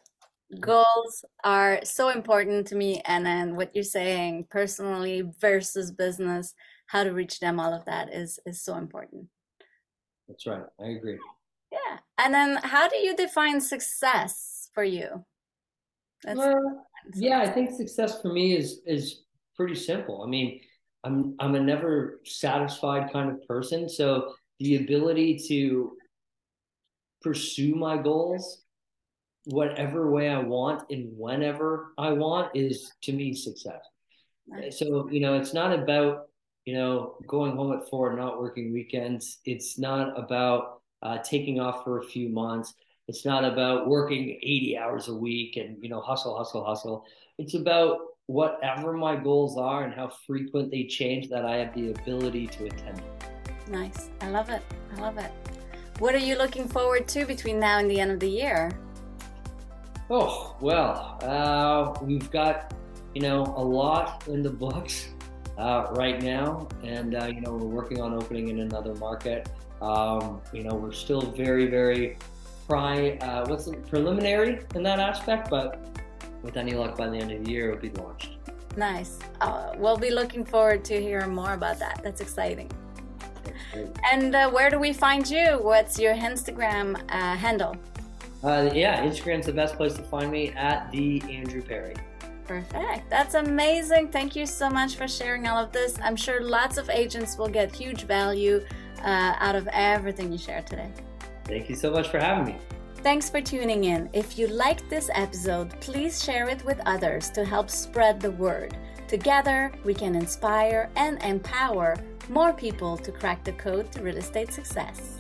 Goals 0.61 1.25
are 1.45 1.81
so 1.83 2.11
important 2.11 2.67
to 2.69 2.75
me. 2.75 3.01
And 3.07 3.25
then 3.25 3.57
what 3.57 3.75
you're 3.75 3.85
saying 3.85 4.47
personally 4.51 5.23
versus 5.41 5.91
business, 5.91 6.55
how 6.87 7.05
to 7.05 7.11
reach 7.13 7.41
them, 7.41 7.59
all 7.59 7.73
of 7.73 7.87
that 7.87 8.13
is 8.13 8.39
is 8.45 8.63
so 8.63 8.77
important. 8.77 9.29
That's 10.29 10.47
right. 10.47 10.63
I 10.79 10.89
agree. 10.89 11.19
Yeah. 11.71 11.99
And 12.19 12.35
then 12.35 12.57
how 12.63 12.89
do 12.89 12.97
you 12.97 13.17
define 13.17 13.61
success 13.61 14.69
for 14.75 14.85
you? 14.85 15.25
That's 16.23 16.39
Well, 16.39 16.87
yeah, 17.15 17.41
I 17.41 17.49
think 17.49 17.71
success 17.71 18.21
for 18.21 18.33
me 18.33 18.55
is 18.55 18.83
is 18.87 19.25
pretty 19.57 19.75
simple. 19.75 20.23
I 20.23 20.29
mean, 20.29 20.61
I'm 21.05 21.35
I'm 21.41 21.55
a 21.55 21.61
never 21.61 22.21
satisfied 22.25 23.13
kind 23.13 23.31
of 23.31 23.47
person, 23.47 23.89
so 23.89 24.35
the 24.59 24.77
ability 24.77 25.41
to 25.49 25.97
pursue 27.23 27.75
my 27.75 27.97
goals 27.97 28.63
whatever 29.47 30.11
way 30.11 30.29
I 30.29 30.39
want 30.39 30.85
and 30.91 31.11
whenever 31.17 31.93
I 31.99 32.13
want 32.13 32.55
is 32.55 32.93
to 33.03 33.13
me 33.13 33.35
success. 33.35 33.81
So, 34.71 35.09
you 35.11 35.21
know, 35.21 35.35
it's 35.35 35.55
not 35.55 35.73
about, 35.73 36.29
you 36.65 36.75
know, 36.75 37.17
going 37.27 37.57
home 37.57 37.73
at 37.73 37.89
four 37.89 38.11
and 38.11 38.19
not 38.19 38.41
working 38.41 38.73
weekends. 38.73 39.39
It's 39.45 39.79
not 39.79 40.19
about 40.19 40.83
uh, 41.03 41.19
taking 41.19 41.61
off 41.61 41.85
for 41.85 41.99
a 41.99 42.05
few 42.05 42.29
months. 42.29 42.75
It's 43.09 43.25
not 43.25 43.45
about 43.45 43.89
working 43.89 44.39
80 44.43 44.79
hours 44.79 45.09
a 45.09 45.15
week 45.15 45.57
and, 45.57 45.77
you 45.83 45.89
know, 45.89 46.01
hustle, 46.01 46.37
hustle, 46.37 46.65
hustle. 46.65 47.05
It's 47.39 47.55
about 47.55 47.99
whatever 48.33 48.95
my 48.95 49.15
goals 49.15 49.59
are 49.59 49.85
and 49.85 49.93
how 49.93 50.09
frequent 50.09 50.71
they 50.71 50.85
change 50.85 51.29
that 51.29 51.45
I 51.45 51.57
have 51.57 51.75
the 51.75 51.91
ability 51.91 52.47
to 52.47 52.65
attend. 52.65 52.97
them. 52.97 53.05
Nice. 53.71 54.09
I 54.23 54.31
love 54.31 54.49
it. 54.49 54.63
I 54.97 55.01
love 55.01 55.19
it. 55.19 55.31
What 55.99 56.15
are 56.15 56.25
you 56.29 56.37
looking 56.37 56.67
forward 56.67 57.07
to 57.09 57.27
between 57.27 57.61
now 57.61 57.79
and 57.79 57.91
the 57.91 58.01
end 58.01 58.11
of 58.11 58.21
the 58.21 58.29
year? 58.29 58.73
Oh, 60.11 60.57
well, 60.61 61.19
uh, 61.23 61.95
we've 62.03 62.31
got, 62.31 62.75
you 63.15 63.21
know, 63.21 63.43
a 63.57 63.65
lot 63.65 64.27
in 64.29 64.43
the 64.43 64.51
books 64.51 65.09
uh, 65.59 65.89
right 65.93 66.21
now. 66.23 66.69
And, 66.83 67.15
uh, 67.15 67.27
you 67.27 67.43
know, 67.43 67.53
we're 67.53 67.67
working 67.67 68.01
on 68.01 68.15
opening 68.15 68.49
in 68.49 68.61
another 68.61 68.95
market. 68.95 69.49
Um, 69.83 70.41
you 70.53 70.65
know, 70.65 70.75
we're 70.75 70.93
still 70.93 71.21
very, 71.21 71.67
very 71.67 72.17
pri- 72.67 73.19
uh, 73.19 73.47
what's 73.47 73.67
the 73.67 73.77
preliminary 73.77 74.61
in 74.75 74.83
that 74.85 75.01
aspect, 75.01 75.51
but 75.51 76.02
with 76.43 76.57
any 76.57 76.73
luck 76.73 76.97
by 76.97 77.09
the 77.09 77.17
end 77.17 77.33
of 77.33 77.45
the 77.45 77.51
year, 77.51 77.71
it'll 77.71 77.81
be 77.81 77.91
launched. 77.91 78.37
Nice. 78.77 79.19
Uh, 79.41 79.75
we'll 79.77 79.99
be 79.99 80.11
looking 80.11 80.45
forward 80.45 80.85
to 80.87 81.01
hearing 81.01 81.35
more 81.35 81.55
about 81.55 81.79
that. 81.79 82.01
That's 82.03 82.21
exciting. 82.21 82.71
And 84.11 84.35
uh, 84.35 84.51
where 84.51 84.71
do 84.71 84.79
we 84.79 84.93
find 84.93 85.29
you? 85.29 85.59
What's 85.61 85.99
your 85.99 86.15
Instagram 86.15 87.01
uh, 87.09 87.37
handle? 87.37 87.77
Uh, 88.43 88.71
yeah, 88.75 89.05
Instagram's 89.05 89.47
the 89.47 89.53
best 89.53 89.77
place 89.77 89.95
to 89.95 90.03
find 90.03 90.31
me 90.31 90.51
at 90.51 90.91
the 90.91 91.23
Andrew 91.31 91.63
Perrie. 91.63 91.97
Perfect. 92.45 93.09
That's 93.09 93.35
amazing. 93.35 94.09
Thank 94.09 94.35
you 94.35 94.47
so 94.47 94.69
much 94.69 94.97
for 94.97 95.07
sharing 95.07 95.47
all 95.47 95.59
of 95.59 95.73
this. 95.73 95.99
I'm 96.03 96.17
sure 96.17 96.43
lots 96.43 96.77
of 96.77 96.91
agents 96.91 97.39
will 97.39 97.49
get 97.49 97.75
huge 97.75 98.03
value 98.03 98.65
uh, 99.05 99.37
out 99.39 99.55
of 99.55 99.69
everything 99.73 100.33
you 100.33 100.39
shared 100.39 100.67
today. 100.67 100.91
Thank 101.45 101.69
you 101.71 101.77
so 101.77 101.91
much 101.91 102.09
for 102.09 102.19
having 102.19 102.45
me. 102.45 102.57
Thanks 103.03 103.29
for 103.29 103.41
tuning 103.41 103.83
in. 103.83 104.09
If 104.13 104.39
you 104.39 104.47
liked 104.47 104.89
this 104.89 105.11
episode, 105.13 105.73
please 105.81 106.23
share 106.23 106.49
it 106.49 106.65
with 106.65 106.81
others 106.87 107.31
to 107.31 107.45
help 107.45 107.69
spread 107.69 108.21
the 108.21 108.31
word. 108.31 108.77
Together, 109.09 109.73
we 109.83 109.93
can 109.93 110.15
inspire 110.15 110.89
and 110.95 111.21
empower 111.25 111.97
more 112.29 112.53
people 112.53 112.97
to 112.99 113.11
crack 113.11 113.43
the 113.43 113.55
code 113.55 113.91
to 113.91 114.03
real 114.03 114.19
estate 114.19 114.53
success. 114.53 115.19